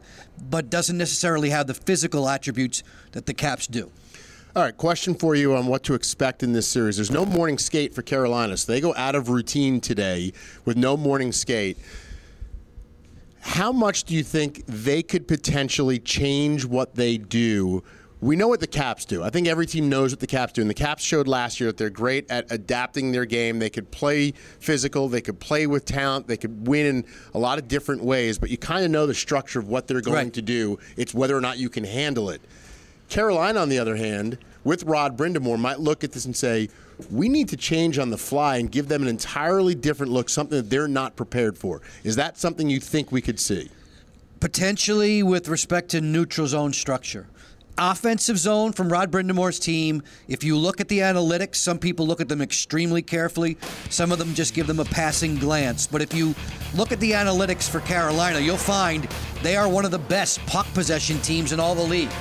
but 0.49 0.69
doesn't 0.69 0.97
necessarily 0.97 1.49
have 1.49 1.67
the 1.67 1.73
physical 1.73 2.29
attributes 2.29 2.83
that 3.13 3.25
the 3.25 3.33
Caps 3.33 3.67
do. 3.67 3.91
All 4.55 4.63
right, 4.63 4.75
question 4.75 5.15
for 5.15 5.33
you 5.33 5.55
on 5.55 5.67
what 5.67 5.83
to 5.83 5.93
expect 5.93 6.43
in 6.43 6.51
this 6.51 6.67
series. 6.67 6.97
There's 6.97 7.09
no 7.09 7.25
morning 7.25 7.57
skate 7.57 7.95
for 7.95 8.01
Carolina, 8.01 8.57
so 8.57 8.71
they 8.71 8.81
go 8.81 8.93
out 8.95 9.15
of 9.15 9.29
routine 9.29 9.79
today 9.79 10.33
with 10.65 10.75
no 10.77 10.97
morning 10.97 11.31
skate. 11.31 11.77
How 13.39 13.71
much 13.71 14.03
do 14.03 14.13
you 14.13 14.23
think 14.23 14.65
they 14.67 15.01
could 15.01 15.27
potentially 15.27 15.99
change 15.99 16.65
what 16.65 16.95
they 16.95 17.17
do? 17.17 17.83
We 18.21 18.35
know 18.35 18.47
what 18.47 18.59
the 18.59 18.67
Caps 18.67 19.05
do. 19.05 19.23
I 19.23 19.31
think 19.31 19.47
every 19.47 19.65
team 19.65 19.89
knows 19.89 20.11
what 20.11 20.19
the 20.19 20.27
Caps 20.27 20.53
do. 20.53 20.61
And 20.61 20.69
the 20.69 20.75
Caps 20.75 21.03
showed 21.03 21.27
last 21.27 21.59
year 21.59 21.69
that 21.69 21.77
they're 21.77 21.89
great 21.89 22.29
at 22.29 22.51
adapting 22.51 23.11
their 23.11 23.25
game. 23.25 23.57
They 23.57 23.71
could 23.71 23.89
play 23.89 24.31
physical, 24.59 25.09
they 25.09 25.21
could 25.21 25.39
play 25.39 25.65
with 25.65 25.85
talent, 25.85 26.27
they 26.27 26.37
could 26.37 26.67
win 26.67 26.85
in 26.85 27.05
a 27.33 27.39
lot 27.39 27.57
of 27.57 27.67
different 27.67 28.03
ways, 28.03 28.37
but 28.37 28.51
you 28.51 28.59
kind 28.59 28.85
of 28.85 28.91
know 28.91 29.07
the 29.07 29.15
structure 29.15 29.57
of 29.57 29.69
what 29.69 29.87
they're 29.87 30.01
going 30.01 30.15
Right. 30.15 30.33
to 30.33 30.41
do. 30.43 30.77
It's 30.97 31.15
whether 31.15 31.35
or 31.35 31.41
not 31.41 31.57
you 31.57 31.67
can 31.69 31.83
handle 31.83 32.29
it. 32.29 32.41
Carolina, 33.09 33.59
on 33.59 33.69
the 33.69 33.79
other 33.79 33.95
hand, 33.95 34.37
with 34.63 34.83
Rod 34.83 35.17
Brind'Amour, 35.17 35.57
might 35.57 35.79
look 35.79 36.03
at 36.03 36.11
this 36.11 36.25
and 36.25 36.35
say, 36.35 36.69
we 37.09 37.27
need 37.27 37.49
to 37.49 37.57
change 37.57 37.97
on 37.97 38.11
the 38.11 38.17
fly 38.17 38.57
and 38.57 38.71
give 38.71 38.87
them 38.87 39.01
an 39.01 39.07
entirely 39.07 39.73
different 39.73 40.11
look, 40.11 40.29
something 40.29 40.55
that 40.57 40.69
they're 40.69 40.87
not 40.87 41.15
prepared 41.15 41.57
for. 41.57 41.81
Is 42.03 42.15
that 42.17 42.37
something 42.37 42.69
you 42.69 42.79
think 42.79 43.11
we 43.11 43.21
could 43.21 43.39
see? 43.39 43.69
potentially 44.39 45.21
with 45.21 45.47
respect 45.47 45.89
to 45.89 46.01
neutral 46.01 46.47
zone 46.47 46.73
structure. 46.73 47.27
Offensive 47.83 48.37
zone 48.37 48.73
from 48.73 48.91
Rod 48.91 49.09
Brind'Amour's 49.09 49.57
team. 49.57 50.03
If 50.27 50.43
you 50.43 50.55
look 50.55 50.79
at 50.79 50.87
the 50.87 50.99
analytics, 50.99 51.55
some 51.55 51.79
people 51.79 52.05
look 52.05 52.21
at 52.21 52.29
them 52.29 52.39
extremely 52.39 53.01
carefully. 53.01 53.57
Some 53.89 54.11
of 54.11 54.19
them 54.19 54.35
just 54.35 54.53
give 54.53 54.67
them 54.67 54.79
a 54.79 54.85
passing 54.85 55.35
glance. 55.37 55.87
But 55.87 56.03
if 56.03 56.13
you 56.13 56.35
look 56.75 56.91
at 56.91 56.99
the 56.99 57.13
analytics 57.13 57.67
for 57.67 57.79
Carolina, 57.79 58.39
you'll 58.39 58.55
find 58.55 59.05
they 59.41 59.55
are 59.55 59.67
one 59.67 59.83
of 59.83 59.89
the 59.89 59.97
best 59.97 60.45
puck 60.45 60.67
possession 60.75 61.19
teams 61.21 61.53
in 61.53 61.59
all 61.59 61.73
the 61.73 61.81
league. 61.81 62.11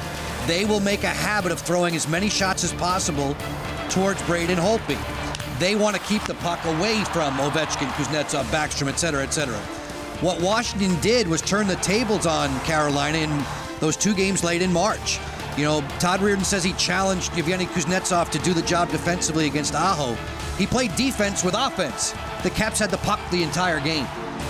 They 0.47 0.65
will 0.65 0.81
make 0.81 1.05
a 1.05 1.09
habit 1.09 1.53
of 1.53 1.61
throwing 1.61 1.95
as 1.95 2.09
many 2.09 2.31
shots 2.31 2.65
as 2.65 2.73
possible 2.73 3.37
towards 3.91 4.23
Braden 4.23 4.57
Holtby. 4.57 4.97
They 5.59 5.77
want 5.77 5.95
to 5.95 6.01
keep 6.05 6.23
the 6.23 6.37
puck 6.37 6.65
away 6.65 7.05
from 7.05 7.37
Ovechkin, 7.37 7.91
Kuznetsov, 7.99 8.45
Backstrom, 8.45 8.89
et 8.89 8.99
cetera, 8.99 9.23
et 9.23 9.35
cetera. 9.35 9.59
What 10.23 10.41
Washington 10.41 10.99
did 11.03 11.29
was 11.29 11.43
turn 11.43 11.67
the 11.67 11.77
tables 11.77 12.25
on 12.25 12.49
Carolina 12.61 13.19
in 13.19 13.45
those 13.79 13.99
two 13.99 14.15
games 14.15 14.43
late 14.43 14.63
in 14.63 14.73
March. 14.73 15.19
You 15.57 15.65
know, 15.65 15.81
Todd 15.99 16.21
Reirden 16.21 16.45
says 16.45 16.65
he 16.65 16.73
challenged 16.75 17.37
Yevgeny 17.37 17.67
Kuznetsov 17.67 18.31
to 18.31 18.39
do 18.39 18.55
the 18.55 18.63
job 18.63 18.89
defensively 18.91 19.47
against 19.47 19.75
Aho. 19.75 20.15
He 20.57 20.67
played 20.67 20.95
defense 20.97 21.43
with 21.43 21.55
offense. 21.55 22.15
The 22.43 22.51
Caps 22.51 22.79
had 22.79 22.91
the 22.91 22.99
puck 22.99 23.21
the 23.31 23.43
entire 23.43 23.81
game. 23.81 24.05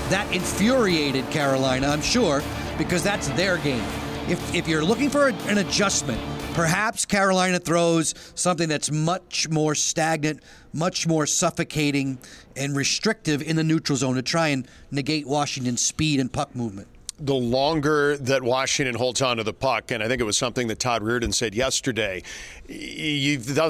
That 0.08 0.28
infuriated 0.32 1.28
Carolina, 1.30 1.88
I'm 1.88 2.02
sure, 2.02 2.42
because 2.78 3.02
that's 3.02 3.28
their 3.30 3.58
game. 3.58 3.84
If, 4.28 4.54
if 4.54 4.68
you're 4.68 4.84
looking 4.84 5.08
for 5.10 5.28
a- 5.28 5.34
an 5.48 5.58
adjustment, 5.58 6.20
perhaps 6.54 7.04
Carolina 7.06 7.58
throws 7.58 8.14
something 8.34 8.68
that's 8.68 8.90
much 8.90 9.48
more 9.48 9.74
stagnant, 9.74 10.42
much 10.72 11.06
more 11.06 11.26
suffocating, 11.26 12.18
and 12.56 12.76
restrictive 12.76 13.40
in 13.42 13.56
the 13.56 13.64
neutral 13.64 13.96
zone 13.96 14.16
to 14.16 14.22
try 14.22 14.48
and 14.48 14.68
negate 14.90 15.26
Washington's 15.26 15.80
speed 15.80 16.20
and 16.20 16.32
puck 16.32 16.54
movement. 16.54 16.88
The 17.22 17.34
longer 17.34 18.16
that 18.16 18.42
Washington 18.42 18.94
holds 18.94 19.20
on 19.20 19.36
to 19.36 19.42
the 19.42 19.52
puck, 19.52 19.90
and 19.90 20.02
I 20.02 20.08
think 20.08 20.22
it 20.22 20.24
was 20.24 20.38
something 20.38 20.68
that 20.68 20.78
Todd 20.78 21.02
Reirden 21.02 21.34
said 21.34 21.54
yesterday, 21.54 22.22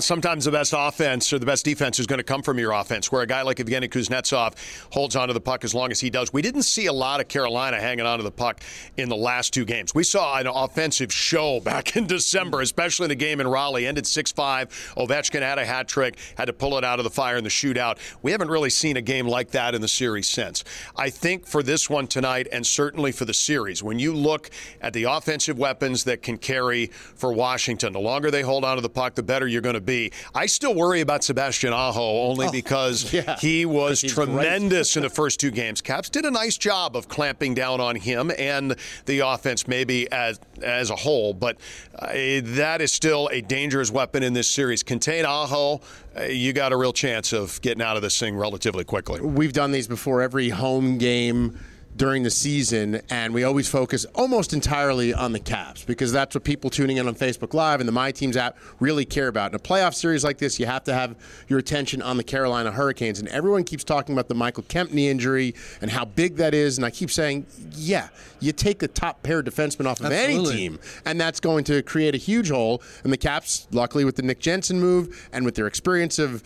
sometimes 0.01 0.45
the 0.45 0.51
best 0.53 0.73
offense 0.77 1.33
or 1.33 1.39
the 1.39 1.47
best 1.47 1.65
defense 1.65 1.99
is 1.99 2.07
going 2.07 2.19
to 2.19 2.25
come 2.25 2.43
from 2.43 2.59
your 2.59 2.73
offense. 2.73 3.11
Where 3.11 3.23
a 3.23 3.27
guy 3.27 3.43
like 3.43 3.57
Evgeny 3.57 3.89
Kuznetsov 3.89 4.55
holds 4.93 5.17
on 5.17 5.29
to 5.29 5.35
the 5.35 5.41
puck 5.41 5.65
as 5.65 5.75
long 5.75 5.91
as 5.91 5.99
he 5.99 6.11
does. 6.11 6.33
We 6.33 6.43
didn't 6.43 6.63
see 6.63 6.87
a 6.87 6.93
lot 6.93 7.21
of 7.21 7.27
Carolina 7.27 7.81
hanging 7.81 8.07
on 8.07 8.19
to 8.19 8.23
the 8.23 8.31
puck 8.31 8.61
in 8.97 9.09
the 9.09 9.17
last 9.17 9.53
two 9.53 9.65
games. 9.65 9.95
We 9.95 10.05
saw 10.05 10.39
an 10.39 10.47
offensive 10.47 11.13
show 11.13 11.61
back 11.65 11.97
in 11.97 12.07
December, 12.07 12.61
especially 12.61 13.07
in 13.07 13.11
the 13.11 13.15
game 13.17 13.41
in 13.41 13.49
Raleigh. 13.49 13.87
Ended 13.87 14.07
6 14.07 14.33
5. 14.33 14.95
Ovechkin 14.97 15.43
had 15.43 15.59
a 15.59 15.65
hat 15.65 15.89
trick, 15.89 16.19
had 16.37 16.45
to 16.45 16.53
pull 16.53 16.79
it 16.79 16.85
out 16.85 17.01
of 17.01 17.05
the 17.05 17.11
fire 17.11 17.37
in 17.37 17.45
the 17.45 17.51
shootout. 17.51 17.99
We 18.23 18.33
haven't 18.33 18.49
really 18.49 18.71
seen 18.71 18.97
a 18.97 19.03
game 19.03 19.27
like 19.27 19.51
that 19.53 19.75
in 19.75 19.81
the 19.81 19.89
series 19.89 20.29
since. 20.29 20.63
I 20.97 21.11
think 21.11 21.47
for 21.47 21.63
this 21.63 21.91
one 21.91 22.07
tonight, 22.07 22.47
and 22.53 22.67
certainly 22.67 23.13
for 23.13 23.25
the 23.25 23.35
series, 23.41 23.83
when 23.83 23.99
you 23.99 24.15
look 24.15 24.51
at 24.81 24.93
the 24.93 25.05
offensive 25.05 25.59
weapons 25.59 26.05
that 26.05 26.23
can 26.23 26.39
carry 26.39 26.87
for 26.87 27.33
Washington, 27.33 27.93
the 27.93 28.01
longer 28.01 28.31
they 28.31 28.43
hold 28.43 28.65
on 28.65 28.77
to 28.77 28.83
the 28.83 28.89
puck, 28.89 29.15
the 29.15 29.23
better 29.23 29.47
you're 29.47 29.61
going 29.61 29.75
to 29.75 29.81
be. 29.81 30.13
I 30.35 30.47
still 30.47 30.75
worry 30.75 31.01
about 31.01 31.25
Sebastian 31.25 31.73
Aho 31.73 32.29
only 32.29 32.49
because 32.51 33.13
yeah. 33.13 33.37
he 33.39 33.67
was 33.67 34.01
He's 34.01 34.13
tremendous 34.13 34.97
in 34.97 35.03
the 35.03 35.11
first 35.21 35.41
two 35.41 35.51
games. 35.51 35.81
Caps 35.81 36.11
did 36.11 36.25
a 36.25 36.31
nice 36.31 36.57
job 36.57 36.97
of 36.97 37.09
clamping 37.09 37.55
down 37.55 37.81
on 37.81 37.97
him 37.97 38.31
and 38.39 38.77
the 39.07 39.21
offense, 39.21 39.67
maybe 39.67 40.11
as 40.13 40.41
as 40.63 40.91
a 40.91 40.97
whole. 40.97 41.33
But 41.35 41.59
uh, 41.99 42.13
that 42.43 42.81
is 42.81 42.93
still 42.93 43.29
a 43.33 43.41
dangerous 43.41 43.91
weapon 43.91 44.23
in 44.23 44.33
this 44.33 44.49
series. 44.49 44.83
Contain 44.83 45.25
Aho, 45.25 45.81
uh, 46.19 46.25
you 46.25 46.53
got 46.53 46.73
a 46.73 46.77
real 46.77 46.93
chance 46.93 47.33
of 47.33 47.61
getting 47.63 47.83
out 47.83 47.97
of 47.97 48.03
this 48.03 48.19
thing 48.19 48.37
relatively 48.37 48.85
quickly. 48.85 49.21
We've 49.21 49.53
done 49.53 49.73
these 49.73 49.89
before 49.89 50.23
every 50.23 50.49
home 50.49 50.99
game 50.99 51.59
during 51.97 52.23
the 52.23 52.31
season, 52.31 53.01
and 53.11 53.35
we 53.35 53.45
always 53.45 53.69
focus 53.69 54.05
almost 54.15 54.53
entirely 54.53 55.13
on 55.13 55.33
the 55.33 55.39
Caps 55.39 55.85
because 55.85 56.13
that's 56.13 56.35
what 56.35 56.45
people 56.45 56.71
tuning 56.71 56.97
in 56.97 57.09
on 57.09 57.15
Facebook 57.15 57.53
Live 57.53 57.81
and 57.81 57.89
the 57.89 57.93
My 57.93 58.13
Teams 58.13 58.37
app 58.37 58.57
really 58.79 59.05
care 59.05 59.29
about. 59.29 59.51
In 59.51 59.57
a 59.57 59.59
playoff 59.59 59.95
series 59.95 60.25
like 60.25 60.39
this, 60.39 60.61
you 60.61 60.67
have 60.67 60.85
to 60.85 60.95
have 60.95 61.17
your 61.49 61.59
attention 61.59 62.01
on 62.01 62.17
the 62.17 62.25
Carolina 62.25 62.71
Hurricanes, 62.71 63.19
and 63.19 63.29
everyone 63.29 63.65
keeps 63.65 63.85
talking 63.85 64.15
about 64.15 64.29
the 64.29 64.35
Michael 64.35 64.63
Kempny 64.63 65.11
injury 65.11 65.55
and 65.81 65.91
how 65.91 66.05
big 66.05 66.37
that 66.37 66.55
is. 66.55 66.79
And 66.79 66.87
I 66.87 66.91
keep 66.91 67.11
saying, 67.11 67.47
yeah, 67.73 68.09
you 68.39 68.53
take 68.53 68.79
the 68.79 68.89
top 68.89 69.23
pair 69.23 69.41
of 69.41 69.47
defensemen 69.47 69.87
off 69.87 70.01
of 70.01 70.13
any 70.13 70.45
team, 70.47 70.79
and 71.05 71.21
that's 71.21 71.41
going 71.41 71.65
to 71.65 71.83
create 71.83 72.15
a 72.15 72.19
huge 72.19 72.51
hole. 72.51 72.83
And 73.03 73.13
the 73.13 73.19
Caps, 73.19 73.67
luckily 73.73 74.05
with 74.05 74.17
the 74.17 74.23
Nick 74.23 74.39
Jensen 74.39 74.81
move 74.81 75.29
and 75.33 75.45
with 75.45 75.55
their 75.55 75.67
experience 75.67 76.19
of 76.19 76.43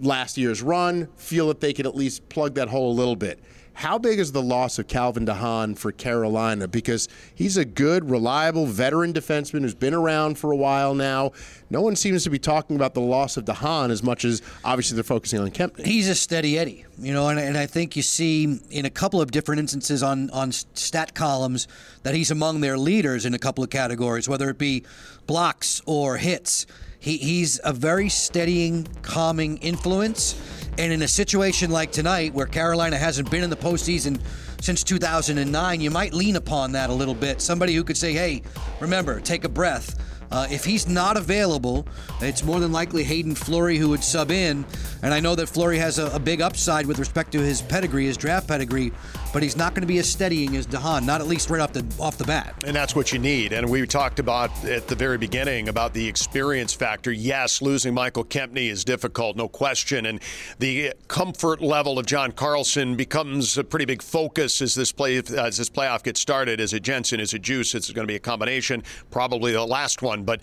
last 0.00 0.36
year's 0.36 0.62
run, 0.62 1.06
feel 1.16 1.48
that 1.48 1.60
they 1.60 1.72
could 1.72 1.86
at 1.86 1.94
least 1.94 2.28
plug 2.28 2.54
that 2.54 2.68
hole 2.68 2.90
a 2.90 2.94
little 2.94 3.16
bit. 3.16 3.38
How 3.74 3.98
big 3.98 4.18
is 4.18 4.32
the 4.32 4.42
loss 4.42 4.78
of 4.78 4.88
Calvin 4.88 5.24
DeHaan 5.24 5.78
for 5.78 5.90
Carolina? 5.92 6.68
Because 6.68 7.08
he's 7.34 7.56
a 7.56 7.64
good, 7.64 8.10
reliable 8.10 8.66
veteran 8.66 9.12
defenseman 9.12 9.62
who's 9.62 9.74
been 9.74 9.94
around 9.94 10.38
for 10.38 10.52
a 10.52 10.56
while 10.56 10.94
now. 10.94 11.32
No 11.70 11.80
one 11.80 11.96
seems 11.96 12.24
to 12.24 12.30
be 12.30 12.38
talking 12.38 12.76
about 12.76 12.94
the 12.94 13.00
loss 13.00 13.36
of 13.36 13.44
DeHaan 13.46 13.90
as 13.90 14.02
much 14.02 14.24
as 14.24 14.42
obviously 14.64 14.96
they're 14.96 15.04
focusing 15.04 15.40
on 15.40 15.50
Kempny. 15.50 15.86
He's 15.86 16.08
a 16.08 16.14
steady 16.14 16.58
Eddie, 16.58 16.84
you 16.98 17.12
know, 17.12 17.28
and, 17.28 17.38
and 17.38 17.56
I 17.56 17.66
think 17.66 17.96
you 17.96 18.02
see 18.02 18.60
in 18.70 18.84
a 18.84 18.90
couple 18.90 19.20
of 19.20 19.30
different 19.30 19.60
instances 19.60 20.02
on, 20.02 20.28
on 20.30 20.52
stat 20.52 21.14
columns 21.14 21.66
that 22.02 22.14
he's 22.14 22.30
among 22.30 22.60
their 22.60 22.76
leaders 22.76 23.24
in 23.24 23.34
a 23.34 23.38
couple 23.38 23.64
of 23.64 23.70
categories, 23.70 24.28
whether 24.28 24.50
it 24.50 24.58
be 24.58 24.84
blocks 25.26 25.80
or 25.86 26.16
hits. 26.16 26.66
He, 26.98 27.16
he's 27.16 27.58
a 27.64 27.72
very 27.72 28.10
steadying, 28.10 28.86
calming 29.00 29.56
influence. 29.58 30.34
And 30.80 30.94
in 30.94 31.02
a 31.02 31.08
situation 31.08 31.70
like 31.70 31.92
tonight, 31.92 32.32
where 32.32 32.46
Carolina 32.46 32.96
hasn't 32.96 33.30
been 33.30 33.44
in 33.44 33.50
the 33.50 33.56
postseason 33.56 34.18
since 34.62 34.82
2009, 34.82 35.78
you 35.78 35.90
might 35.90 36.14
lean 36.14 36.36
upon 36.36 36.72
that 36.72 36.88
a 36.88 36.92
little 36.94 37.14
bit. 37.14 37.42
Somebody 37.42 37.74
who 37.74 37.84
could 37.84 37.98
say, 37.98 38.14
hey, 38.14 38.40
remember, 38.80 39.20
take 39.20 39.44
a 39.44 39.48
breath. 39.50 39.94
Uh, 40.30 40.46
if 40.50 40.64
he's 40.64 40.88
not 40.88 41.16
available, 41.16 41.86
it's 42.20 42.44
more 42.44 42.60
than 42.60 42.72
likely 42.72 43.02
Hayden 43.02 43.34
Fleury 43.34 43.76
who 43.76 43.88
would 43.88 44.04
sub 44.04 44.30
in. 44.30 44.64
And 45.02 45.12
I 45.12 45.20
know 45.20 45.34
that 45.34 45.48
Fleury 45.48 45.78
has 45.78 45.98
a, 45.98 46.06
a 46.10 46.18
big 46.18 46.40
upside 46.40 46.86
with 46.86 46.98
respect 46.98 47.32
to 47.32 47.40
his 47.40 47.62
pedigree, 47.62 48.06
his 48.06 48.16
draft 48.16 48.46
pedigree, 48.46 48.92
but 49.32 49.42
he's 49.42 49.56
not 49.56 49.74
going 49.74 49.82
to 49.82 49.86
be 49.86 49.98
as 49.98 50.08
steadying 50.08 50.56
as 50.56 50.66
DeHaan, 50.66 51.04
not 51.04 51.20
at 51.20 51.26
least 51.26 51.50
right 51.50 51.60
off 51.60 51.72
the 51.72 51.84
off 51.98 52.18
the 52.18 52.24
bat. 52.24 52.54
And 52.66 52.74
that's 52.74 52.94
what 52.94 53.12
you 53.12 53.18
need. 53.18 53.52
And 53.52 53.68
we 53.68 53.86
talked 53.86 54.18
about 54.18 54.50
at 54.64 54.88
the 54.88 54.94
very 54.94 55.18
beginning 55.18 55.68
about 55.68 55.94
the 55.94 56.06
experience 56.06 56.74
factor. 56.74 57.12
Yes, 57.12 57.62
losing 57.62 57.94
Michael 57.94 58.24
Kempny 58.24 58.70
is 58.70 58.84
difficult, 58.84 59.36
no 59.36 59.48
question. 59.48 60.06
And 60.06 60.20
the 60.58 60.92
comfort 61.08 61.60
level 61.60 61.98
of 61.98 62.06
John 62.06 62.32
Carlson 62.32 62.96
becomes 62.96 63.56
a 63.56 63.64
pretty 63.64 63.84
big 63.84 64.02
focus 64.02 64.60
as 64.62 64.74
this 64.74 64.92
play 64.92 65.16
as 65.18 65.56
this 65.56 65.70
playoff 65.70 66.02
gets 66.02 66.20
started. 66.20 66.60
Is 66.60 66.72
it 66.72 66.82
Jensen? 66.82 67.20
Is 67.20 67.34
it 67.34 67.42
Djoos? 67.42 67.74
It's 67.74 67.90
going 67.90 68.06
to 68.06 68.10
be 68.10 68.16
a 68.16 68.20
combination. 68.20 68.82
Probably 69.10 69.52
the 69.52 69.64
last 69.64 70.02
one. 70.02 70.19
But 70.24 70.40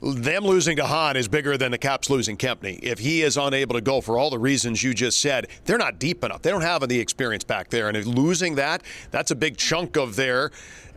them 0.00 0.44
losing 0.44 0.76
DeHaan 0.76 1.14
is 1.14 1.28
bigger 1.28 1.56
than 1.56 1.70
the 1.70 1.78
Caps 1.78 2.10
losing 2.10 2.36
Kempny. 2.36 2.78
If 2.82 2.98
he 2.98 3.22
is 3.22 3.36
unable 3.36 3.74
to 3.74 3.80
go 3.80 4.00
for 4.00 4.18
all 4.18 4.30
the 4.30 4.38
reasons 4.38 4.82
you 4.82 4.94
just 4.94 5.20
said, 5.20 5.48
they're 5.64 5.78
not 5.78 5.98
deep 5.98 6.24
enough. 6.24 6.42
They 6.42 6.50
don't 6.50 6.62
have 6.62 6.86
the 6.88 7.00
experience 7.00 7.44
back 7.44 7.70
there. 7.70 7.88
And 7.88 7.96
if 7.96 8.06
losing 8.06 8.54
that, 8.56 8.82
that's 9.10 9.30
a 9.30 9.36
big 9.36 9.56
chunk 9.56 9.96
of 9.96 10.16
their 10.16 10.50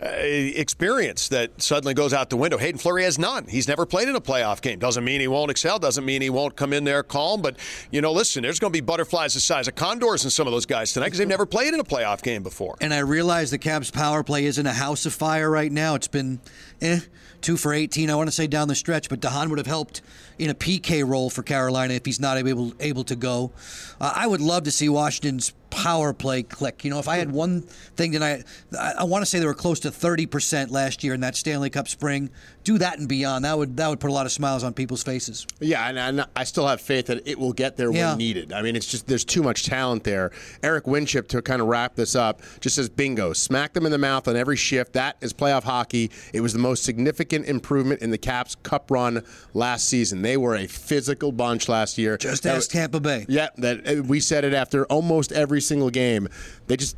uh, 0.04 0.08
experience 0.08 1.28
that 1.28 1.62
suddenly 1.62 1.94
goes 1.94 2.12
out 2.12 2.32
the 2.32 2.38
window. 2.38 2.58
Hayden 2.58 2.80
Fleury 2.80 3.04
has 3.04 3.20
none. 3.20 3.46
He's 3.46 3.68
never 3.68 3.86
played 3.86 4.10
in 4.10 4.16
a 4.16 4.22
playoff 4.22 4.60
game. 4.60 4.80
Doesn't 4.80 5.04
mean 5.04 5.22
he 5.22 5.28
won't 5.28 5.52
excel. 5.52 5.78
Doesn't 5.78 6.04
mean 6.04 6.24
he 6.24 6.30
won't 6.32 6.56
come 6.56 6.74
in 6.74 6.86
there 6.86 7.04
calm. 7.04 7.42
But, 7.42 7.58
you 7.92 8.02
know, 8.02 8.12
listen, 8.12 8.42
there's 8.42 8.60
going 8.60 8.74
to 8.74 8.78
be 8.78 8.82
butterflies 8.82 9.36
the 9.36 9.40
size 9.40 9.68
of 9.68 9.76
condors 9.76 10.24
in 10.24 10.32
some 10.32 10.48
of 10.48 10.54
those 10.54 10.66
guys 10.66 10.92
tonight 10.92 11.08
because 11.08 11.20
they've 11.20 11.28
never 11.28 11.46
played 11.46 11.74
in 11.74 11.80
a 11.80 11.84
playoff 11.84 12.24
game 12.24 12.42
before. 12.42 12.78
And 12.82 12.94
I 12.94 13.00
realize 13.00 13.52
the 13.52 13.60
Caps' 13.60 13.92
power 13.92 14.24
play 14.24 14.46
isn't 14.46 14.66
a 14.66 14.74
house 14.74 15.06
of 15.06 15.14
fire 15.14 15.52
right 15.52 15.72
now. 15.72 15.94
It's 15.94 16.08
been 16.08 16.40
eh, 16.82 17.02
two 17.42 17.56
for 17.56 17.72
18, 17.72 18.10
I 18.10 18.16
want 18.16 18.28
to 18.28 18.32
say, 18.32 18.48
down 18.48 18.70
the 18.70 18.76
stretch. 18.76 19.08
But 19.08 19.20
DeHaan 19.20 19.50
would 19.50 19.60
have 19.60 19.68
helped 19.68 20.02
in 20.40 20.50
a 20.50 20.56
PK 20.56 21.08
role 21.08 21.30
for 21.30 21.44
Carolina 21.44 21.94
if 21.94 22.06
he's 22.06 22.20
not 22.20 22.38
able 22.38 22.74
able 22.80 23.04
to 23.04 23.16
go. 23.16 23.52
Uh, 24.00 24.14
I 24.16 24.26
would 24.26 24.42
love 24.42 24.64
to 24.64 24.72
see 24.72 24.90
Washington's 24.90 25.54
power 25.71 26.13
play 26.13 26.43
click. 26.43 26.84
You 26.86 26.91
know, 26.91 26.99
if 26.99 27.07
I 27.07 27.17
had 27.17 27.31
one 27.31 27.62
thing 27.62 28.12
tonight, 28.12 28.45
I, 28.77 28.93
I 28.99 29.03
want 29.05 29.23
to 29.23 29.25
say 29.25 29.39
they 29.39 29.45
were 29.45 29.53
close 29.55 29.79
to 29.81 29.89
30% 29.89 30.69
last 30.69 31.03
year 31.03 31.15
in 31.15 31.21
that 31.21 31.36
Stanley 31.36 31.71
Cup 31.71 31.88
spring. 31.88 32.29
Do 32.63 32.78
that 32.78 33.00
and 33.00 33.08
beyond. 33.10 33.45
That 33.45 33.58
would 33.58 33.78
that 33.78 33.88
would 33.89 34.00
put 34.00 34.10
a 34.10 34.13
lot 34.13 34.26
of 34.26 34.32
smiles 34.32 34.63
on 34.63 34.74
people's 34.74 35.02
faces. 35.04 35.47
Yeah, 35.60 35.88
and, 35.88 35.97
and 35.97 36.26
I 36.36 36.43
still 36.43 36.67
have 36.67 36.80
faith 36.80 37.08
that 37.08 37.28
it 37.28 37.39
will 37.39 37.54
get 37.54 37.76
there 37.78 37.91
Yeah. 37.91 38.10
when 38.10 38.19
needed. 38.19 38.54
I 38.54 38.62
mean, 38.62 38.76
it's 38.76 38.86
just 38.86 39.08
there's 39.08 39.26
too 39.26 39.41
much 39.41 39.65
talent 39.65 40.04
there. 40.04 40.32
Eric 40.62 40.86
Winship 40.86 41.28
to 41.30 41.41
kind 41.41 41.62
of 41.62 41.67
wrap 41.67 41.95
this 41.95 42.15
up 42.15 42.41
just 42.60 42.76
says 42.76 42.88
bingo, 42.89 43.34
smack 43.34 43.74
them 43.74 43.86
in 43.86 43.91
the 43.91 43.97
mouth 43.97 44.28
on 44.28 44.36
every 44.36 44.58
shift. 44.58 44.93
That 44.93 45.17
is 45.21 45.34
playoff 45.34 45.63
hockey. 45.63 46.12
It 46.34 46.41
was 46.41 46.54
the 46.54 46.60
most 46.60 46.84
significant 46.84 47.47
improvement 47.47 48.02
in 48.02 48.12
the 48.12 48.17
Caps 48.17 48.56
Cup 48.63 48.91
run 48.91 49.24
last 49.54 49.86
season. 49.89 50.21
They 50.21 50.38
were 50.38 50.56
a 50.56 50.67
physical 50.67 51.32
bunch 51.32 51.67
last 51.67 51.97
year. 51.97 52.17
Just 52.17 52.43
That 52.43 52.56
ask 52.58 52.69
Tampa 52.69 53.00
Bay. 53.00 53.26
Yeah, 53.28 53.47
that 53.58 53.88
uh, 53.88 54.04
we 54.04 54.19
said 54.19 54.43
it 54.43 54.54
after 54.54 54.86
almost 54.86 55.32
every 55.32 55.62
single 55.62 55.89
game. 55.89 56.28
They 56.67 56.78
just 56.78 56.95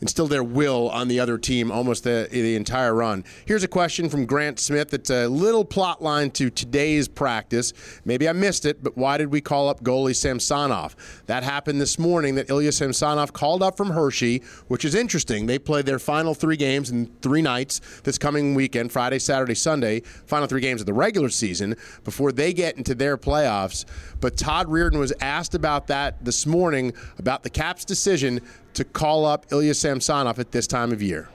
instilled 0.00 0.30
their 0.30 0.44
will 0.44 0.88
on 0.90 1.08
the 1.08 1.20
other 1.20 1.38
team 1.38 1.70
almost 1.70 2.04
the, 2.04 2.28
the 2.30 2.54
entire 2.56 2.94
run. 2.94 3.24
Here's 3.46 3.62
a 3.62 3.68
question 3.68 4.08
from 4.08 4.26
Grant 4.26 4.58
Smith. 4.58 4.92
It's 4.92 5.10
a 5.10 5.28
little 5.28 5.64
plot 5.64 6.02
line 6.02 6.30
to 6.32 6.50
today's 6.50 7.08
practice. 7.08 7.72
Maybe 8.04 8.28
I 8.28 8.32
missed 8.32 8.66
it, 8.66 8.82
but 8.82 8.96
why 8.96 9.16
did 9.16 9.30
we 9.30 9.40
call 9.40 9.68
up 9.68 9.82
goalie 9.82 10.14
Samsonov? 10.14 10.96
That 11.26 11.42
happened 11.42 11.80
this 11.80 11.98
morning 11.98 12.34
that 12.36 12.50
Ilya 12.50 12.72
Samsonov 12.72 13.32
called 13.32 13.62
up 13.62 13.76
from 13.76 13.90
Hershey, 13.90 14.42
which 14.68 14.84
is 14.84 14.94
interesting. 14.94 15.46
They 15.46 15.58
played 15.58 15.86
their 15.86 15.98
final 15.98 16.34
three 16.34 16.56
games 16.56 16.90
in 16.90 17.06
three 17.22 17.42
nights 17.42 17.80
this 18.04 18.18
coming 18.18 18.54
weekend 18.54 18.92
Friday, 18.92 19.18
Saturday, 19.18 19.54
Sunday. 19.54 20.00
Final 20.26 20.46
three 20.46 20.60
games 20.60 20.80
of 20.80 20.86
the 20.86 20.92
regular 20.94 21.28
season 21.28 21.76
before 22.04 22.32
they 22.32 22.52
get 22.52 22.76
into 22.76 22.94
their 22.94 23.16
playoffs. 23.16 23.84
But 24.20 24.36
Todd 24.36 24.66
Reirden 24.66 24.98
was 24.98 25.12
asked 25.20 25.54
about 25.54 25.86
that 25.88 26.24
this 26.24 26.46
morning 26.46 26.92
about 27.18 27.42
the 27.42 27.50
Caps' 27.50 27.84
decision 27.84 28.40
to 28.76 28.84
call 28.84 29.24
up 29.24 29.46
Ilya 29.50 29.74
Samsonov 29.74 30.38
at 30.38 30.52
this 30.52 30.66
time 30.66 30.92
of 30.92 31.02
year. 31.02 31.28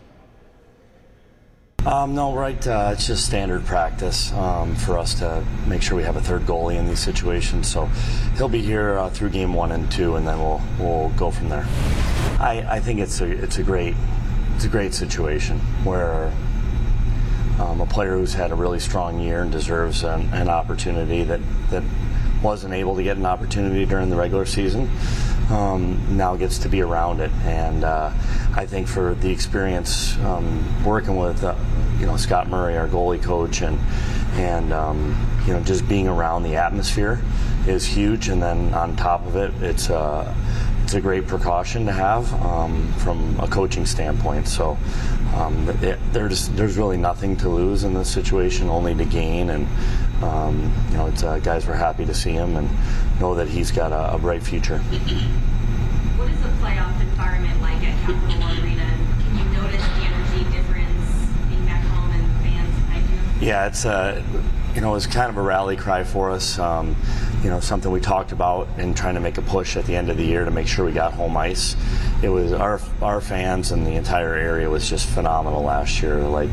Um, 1.85 2.13
no, 2.13 2.35
right. 2.35 2.65
Uh, 2.67 2.91
it's 2.93 3.07
just 3.07 3.25
standard 3.25 3.65
practice 3.65 4.31
um, 4.33 4.75
for 4.75 4.99
us 4.99 5.15
to 5.15 5.43
make 5.65 5.81
sure 5.81 5.97
we 5.97 6.03
have 6.03 6.15
a 6.15 6.21
third 6.21 6.43
goalie 6.43 6.75
in 6.75 6.87
these 6.87 6.99
situations. 6.99 7.67
So 7.67 7.87
he'll 8.37 8.49
be 8.49 8.61
here 8.61 8.99
uh, 8.99 9.09
through 9.09 9.29
game 9.29 9.55
one 9.55 9.71
and 9.71 9.91
two, 9.91 10.15
and 10.15 10.27
then 10.27 10.37
we'll 10.37 10.61
we'll 10.79 11.09
go 11.17 11.31
from 11.31 11.49
there. 11.49 11.65
I, 12.39 12.63
I 12.69 12.79
think 12.79 12.99
it's 12.99 13.19
a 13.21 13.25
it's 13.25 13.57
a 13.57 13.63
great 13.63 13.95
it's 14.55 14.65
a 14.65 14.69
great 14.69 14.93
situation 14.93 15.57
where 15.83 16.31
um, 17.59 17.81
a 17.81 17.87
player 17.87 18.13
who's 18.13 18.35
had 18.35 18.51
a 18.51 18.55
really 18.55 18.79
strong 18.79 19.19
year 19.19 19.41
and 19.41 19.51
deserves 19.51 20.03
an, 20.03 20.29
an 20.33 20.49
opportunity 20.49 21.23
that 21.23 21.41
that 21.71 21.83
wasn't 22.41 22.73
able 22.73 22.95
to 22.95 23.03
get 23.03 23.17
an 23.17 23.25
opportunity 23.25 23.85
during 23.85 24.09
the 24.09 24.15
regular 24.15 24.45
season 24.45 24.89
um, 25.51 26.17
now 26.17 26.35
gets 26.35 26.57
to 26.59 26.69
be 26.69 26.81
around 26.81 27.19
it. 27.19 27.31
And 27.43 27.83
uh, 27.83 28.11
I 28.55 28.65
think 28.65 28.87
for 28.87 29.15
the 29.15 29.29
experience 29.29 30.17
um, 30.19 30.83
working 30.83 31.17
with 31.17 31.43
uh, 31.43 31.55
you 31.99 32.05
know 32.05 32.17
Scott 32.17 32.49
Murray, 32.49 32.77
our 32.77 32.87
goalie 32.87 33.21
coach, 33.21 33.61
and 33.61 33.79
and 34.33 34.73
um, 34.73 35.43
you 35.45 35.53
know 35.53 35.61
just 35.61 35.87
being 35.87 36.07
around 36.07 36.43
the 36.43 36.55
atmosphere 36.55 37.21
is 37.67 37.85
huge. 37.85 38.29
And 38.29 38.41
then 38.41 38.73
on 38.73 38.95
top 38.95 39.25
of 39.25 39.35
it, 39.35 39.53
it's 39.61 39.89
a 39.89 40.35
it's 40.83 40.93
a 40.93 41.01
great 41.01 41.27
precaution 41.27 41.85
to 41.85 41.91
have 41.91 42.33
um, 42.41 42.91
from 42.93 43.39
a 43.39 43.47
coaching 43.47 43.85
standpoint. 43.85 44.47
So 44.47 44.77
um, 45.35 45.69
it, 45.81 45.99
there's 46.11 46.49
there's 46.49 46.77
really 46.77 46.97
nothing 46.97 47.37
to 47.37 47.49
lose 47.49 47.83
in 47.83 47.93
this 47.93 48.11
situation, 48.11 48.69
only 48.69 48.95
to 48.95 49.05
gain. 49.05 49.49
And 49.49 49.67
um, 50.23 50.73
you 50.91 50.97
know, 50.97 51.07
it's 51.07 51.23
uh, 51.23 51.39
guys 51.39 51.65
were 51.65 51.73
happy 51.73 52.05
to 52.05 52.13
see 52.13 52.31
him 52.31 52.55
and 52.55 52.69
know 53.19 53.35
that 53.35 53.47
he's 53.47 53.71
got 53.71 53.91
a, 53.91 54.15
a 54.15 54.17
bright 54.17 54.43
future. 54.43 54.79
What 54.79 56.29
is 56.29 56.41
the 56.41 56.49
playoff 56.59 56.99
environment 57.01 57.61
like 57.61 57.81
at 57.83 57.99
Capital 58.05 58.39
One 58.39 58.57
Arena? 58.59 58.97
Can 59.23 59.37
you 59.37 59.61
notice 59.61 59.81
the 59.81 60.03
energy 60.03 60.43
difference 60.55 61.27
being 61.49 61.65
back 61.65 61.83
home 61.85 62.11
and 62.11 62.41
fans 62.43 62.75
behind 62.81 63.09
you? 63.41 63.47
Yeah, 63.47 63.67
it's 63.67 63.85
uh, 63.85 64.23
you 64.75 64.81
know, 64.81 64.91
it 64.91 64.93
was 64.93 65.07
kind 65.07 65.29
of 65.29 65.37
a 65.37 65.41
rally 65.41 65.75
cry 65.75 66.03
for 66.03 66.31
us. 66.31 66.57
Um, 66.57 66.95
you 67.43 67.49
know, 67.49 67.59
something 67.59 67.91
we 67.91 67.99
talked 67.99 68.31
about 68.31 68.67
in 68.77 68.93
trying 68.93 69.15
to 69.15 69.19
make 69.19 69.37
a 69.37 69.41
push 69.41 69.75
at 69.75 69.85
the 69.85 69.95
end 69.95 70.09
of 70.09 70.17
the 70.17 70.23
year 70.23 70.45
to 70.45 70.51
make 70.51 70.67
sure 70.67 70.85
we 70.85 70.91
got 70.91 71.13
home 71.13 71.35
ice. 71.35 71.75
It 72.21 72.29
was 72.29 72.53
our 72.53 72.79
our 73.01 73.19
fans 73.19 73.71
and 73.71 73.85
the 73.85 73.93
entire 73.93 74.35
area 74.35 74.69
was 74.69 74.87
just 74.89 75.09
phenomenal 75.09 75.63
last 75.63 76.01
year. 76.01 76.19
Like 76.19 76.49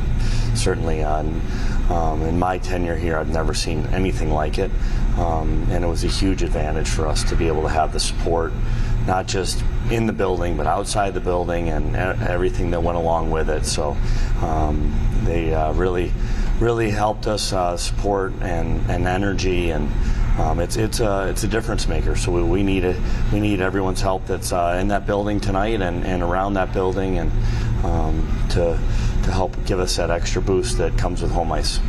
certainly 0.55 1.03
on 1.05 1.41
um, 1.90 2.22
in 2.22 2.38
my 2.38 2.59
tenure 2.59 2.96
here, 2.96 3.16
I've 3.16 3.31
never 3.31 3.55
seen 3.55 3.87
anything 3.87 4.31
like 4.31 4.59
it, 4.59 4.70
um, 5.16 5.66
and 5.70 5.85
it 5.85 5.88
was 5.88 6.05
a 6.05 6.09
huge 6.09 6.42
advantage 6.42 6.88
for 6.88 7.07
us 7.07 7.24
to 7.24 7.37
be 7.37 7.46
able 7.48 7.62
to 7.62 7.68
have 7.68 7.92
the 7.92 8.01
support, 8.01 8.53
not 9.07 9.27
just 9.27 9.62
in 9.90 10.07
the 10.07 10.12
building 10.12 10.57
but 10.57 10.66
outside 10.66 11.14
the 11.14 11.20
building 11.20 11.70
and 11.70 11.96
everything 11.96 12.70
that 12.70 12.83
went 12.83 12.98
along 12.98 13.31
with 13.31 13.48
it. 13.48 13.64
So 13.64 13.96
um, 14.42 14.94
they 15.24 15.55
uh, 15.55 15.72
really 15.72 16.12
really 16.61 16.90
helped 16.90 17.27
us 17.29 17.53
uh, 17.53 17.77
support 17.77 18.33
and, 18.40 18.81
and 18.90 19.07
energy 19.07 19.70
and 19.70 19.88
um, 20.38 20.61
it's 20.61 20.77
it's 20.77 21.01
a 21.01 21.29
it's 21.29 21.42
a 21.42 21.48
difference 21.48 21.88
maker. 21.88 22.14
So 22.14 22.31
we, 22.31 22.42
we 22.42 22.62
need 22.62 22.85
a, 22.85 23.01
we 23.33 23.40
need 23.40 23.61
everyone's 23.61 24.01
help 24.01 24.24
that's 24.27 24.53
uh, 24.53 24.79
in 24.81 24.88
that 24.88 25.05
building 25.05 25.40
tonight 25.40 25.83
and, 25.83 26.05
and 26.05 26.22
around 26.22 26.55
that 26.55 26.72
building 26.72 27.18
and 27.18 27.33
um, 27.85 28.27
to 28.51 28.79
to 29.25 29.31
help 29.33 29.55
give 29.67 29.79
us 29.81 29.97
that 29.97 30.11
extra 30.11 30.41
boost 30.41 30.79
that 30.79 30.97
comes 30.97 31.23
with 31.23 31.31
home 31.31 31.53
ice. 31.53 31.81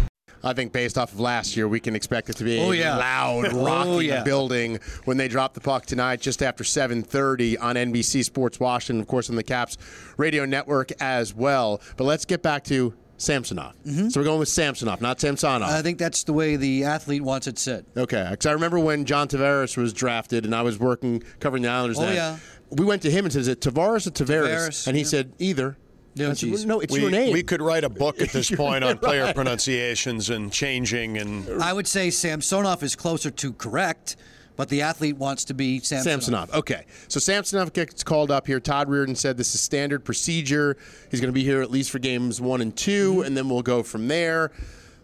I 0.42 0.54
think 0.54 0.72
based 0.72 0.98
off 0.98 1.12
of 1.12 1.20
last 1.20 1.58
year, 1.58 1.68
we 1.68 1.82
can 1.82 1.96
expect 1.98 2.30
it 2.30 2.38
to 2.38 2.46
be 2.46 2.60
Oh, 2.60 2.72
a 2.72 2.76
yeah. 2.76 2.96
loud, 2.96 3.48
Oh, 3.54 3.66
rocking 3.66 4.08
yeah. 4.08 4.24
building 4.24 4.80
when 5.04 5.18
they 5.18 5.28
drop 5.28 5.54
the 5.54 5.60
puck 5.60 5.86
tonight, 5.86 6.22
just 6.22 6.42
after 6.42 6.64
7:30 6.64 7.58
on 7.60 7.76
NBC 7.76 8.24
Sports 8.24 8.58
Washington, 8.60 9.02
of 9.02 9.08
course, 9.08 9.30
on 9.30 9.36
the 9.36 9.44
Caps 9.44 9.78
radio 10.18 10.46
network 10.46 10.92
as 11.02 11.34
well. 11.36 11.82
But 11.98 12.06
let's 12.06 12.24
get 12.26 12.42
back 12.42 12.64
to 12.66 12.94
Samsonov. 13.18 13.74
So 13.86 14.22
we're 14.22 14.24
going 14.24 14.40
with 14.40 14.48
Samsonov, 14.48 15.02
not 15.02 15.20
Samsonov. 15.20 15.68
Mm-hmm. 15.70 15.78
I 15.78 15.82
think 15.82 15.98
that's 15.98 16.24
the 16.24 16.32
way 16.32 16.56
the 16.56 16.86
athlete 16.86 17.22
wants 17.22 17.48
it 17.48 17.60
said. 17.60 17.86
Okay, 17.98 18.26
because 18.32 18.46
I 18.46 18.54
remember 18.54 18.80
when 18.80 19.04
John 19.04 19.28
Tavares 19.28 19.76
was 19.76 19.92
drafted, 19.92 20.46
and 20.46 20.56
I 20.56 20.62
was 20.62 20.80
working 20.80 21.22
covering 21.42 21.64
the 21.64 21.70
Islanders. 21.70 22.00
Oh, 22.00 22.04
then. 22.04 22.16
yeah. 22.16 22.38
We 22.72 22.86
went 22.86 23.02
to 23.04 23.12
him 23.12 23.26
and 23.26 23.34
said, 23.34 23.42
"Is 23.42 23.48
it 23.48 23.62
Tavares 23.62 24.08
or 24.08 24.12
Tavares?" 24.12 24.48
Tavares, 24.48 24.88
and 24.88 24.96
he 24.96 25.04
yeah. 25.04 25.10
said, 25.10 25.34
"Either." 25.40 25.78
No, 26.16 26.34
said, 26.34 26.38
geez. 26.38 26.66
"No, 26.66 26.80
it's 26.80 26.94
we, 26.94 27.02
your 27.02 27.12
name." 27.12 27.34
we 27.34 27.44
could 27.44 27.62
write 27.62 27.84
a 27.84 27.90
book 27.90 28.22
at 28.22 28.30
this 28.34 28.52
point 28.52 28.84
on 28.84 28.98
player 28.98 29.24
Right. 29.24 29.36
pronunciations 29.36 30.30
and 30.30 30.52
changing 30.52 31.18
and 31.18 31.62
I 31.62 31.74
would 31.74 31.88
say 31.88 32.10
Samsonov 32.10 32.84
is 32.84 32.96
closer 32.96 33.32
to 33.32 33.54
correct, 33.54 34.16
but 34.56 34.70
the 34.70 34.82
athlete 34.82 35.18
wants 35.18 35.46
to 35.46 35.54
be 35.54 35.80
Samsonov. 35.80 36.04
Samsonov. 36.24 36.54
Okay. 36.54 36.86
So 37.08 37.20
Samsonov 37.20 37.74
gets 37.74 38.04
called 38.04 38.32
up 38.32 38.48
here. 38.48 38.60
Todd 38.60 38.88
Reirden 38.88 39.16
said 39.16 39.38
this 39.38 39.54
is 39.56 39.62
standard 39.62 40.04
procedure. 40.04 40.78
He's 41.10 41.22
going 41.22 41.30
to 41.32 41.34
be 41.34 41.44
here 41.44 41.62
at 41.62 41.72
least 41.72 41.92
for 41.92 42.00
games 42.00 42.42
one 42.42 42.62
and 42.62 42.76
2 42.76 43.14
mm-hmm. 43.14 43.22
and 43.24 43.38
then 43.38 43.50
we'll 43.50 43.62
go 43.62 43.84
from 43.84 44.08
there. 44.08 44.52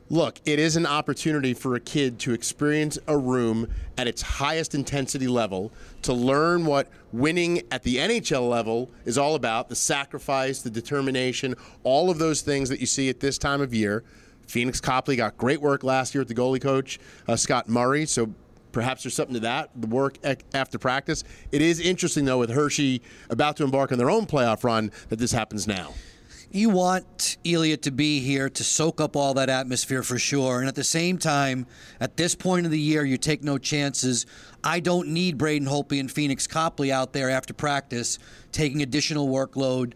Look, 0.09 0.39
it 0.45 0.59
is 0.59 0.75
an 0.75 0.85
opportunity 0.85 1.55
for 1.55 1.73
a 1.73 1.79
kid 1.79 2.19
to 2.19 2.33
experience 2.33 2.99
a 3.07 3.17
room 3.17 3.67
at 3.97 4.07
its 4.07 4.21
highest 4.21 4.75
intensity 4.75 5.27
level, 5.27 5.71
to 6.03 6.13
learn 6.13 6.65
what 6.65 6.89
winning 7.11 7.63
at 7.71 7.81
the 7.81 7.97
NHL 7.97 8.47
level 8.47 8.91
is 9.05 9.17
all 9.17 9.33
about 9.33 9.67
the 9.67 9.75
sacrifice, 9.75 10.61
the 10.61 10.69
determination, 10.69 11.55
all 11.83 12.11
of 12.11 12.19
those 12.19 12.41
things 12.43 12.69
that 12.69 12.79
you 12.79 12.85
see 12.85 13.09
at 13.09 13.19
this 13.19 13.39
time 13.39 13.61
of 13.61 13.73
year. 13.73 14.03
Pheonix 14.47 14.79
Copley 14.79 15.15
got 15.15 15.39
great 15.39 15.59
work 15.59 15.83
last 15.83 16.13
year 16.13 16.21
with 16.21 16.27
the 16.27 16.35
goalie 16.35 16.61
coach, 16.61 16.99
uh, 17.27 17.35
Scott 17.35 17.67
Murray. 17.67 18.05
So 18.05 18.31
perhaps 18.71 19.01
there's 19.01 19.15
something 19.15 19.33
to 19.33 19.39
that, 19.39 19.71
the 19.75 19.87
work 19.87 20.19
after 20.53 20.77
practice. 20.77 21.23
It 21.51 21.63
is 21.63 21.79
interesting, 21.79 22.25
though, 22.25 22.37
with 22.37 22.51
Hershey 22.51 23.01
about 23.31 23.57
to 23.57 23.63
embark 23.63 23.91
on 23.91 23.97
their 23.97 24.11
own 24.11 24.27
playoff 24.27 24.63
run, 24.63 24.91
that 25.09 25.17
this 25.17 25.31
happens 25.31 25.65
now. 25.65 25.95
You 26.55 26.69
want 26.69 27.35
Ilya 27.43 27.75
to 27.75 27.91
be 27.91 28.21
here 28.21 28.49
to 28.49 28.63
soak 28.63 29.01
up 29.01 29.17
all 29.17 29.33
that 29.33 29.49
atmosphere 29.49 30.01
for 30.03 30.17
sure. 30.17 30.59
And 30.59 30.69
at 30.69 30.75
the 30.75 30.85
same 30.85 31.17
time, 31.17 31.67
at 31.99 32.15
this 32.15 32.33
point 32.33 32.65
of 32.65 32.71
the 32.71 32.79
year, 32.79 33.03
you 33.03 33.17
take 33.17 33.43
no 33.43 33.57
chances. 33.57 34.25
I 34.63 34.79
don't 34.79 35.09
need 35.09 35.37
Braden 35.37 35.67
Holtby 35.67 35.99
and 35.99 36.09
Pheonix 36.09 36.47
Copley 36.47 36.93
out 36.93 37.11
there 37.11 37.29
after 37.29 37.53
practice 37.53 38.19
taking 38.53 38.81
additional 38.81 39.27
workload, 39.27 39.95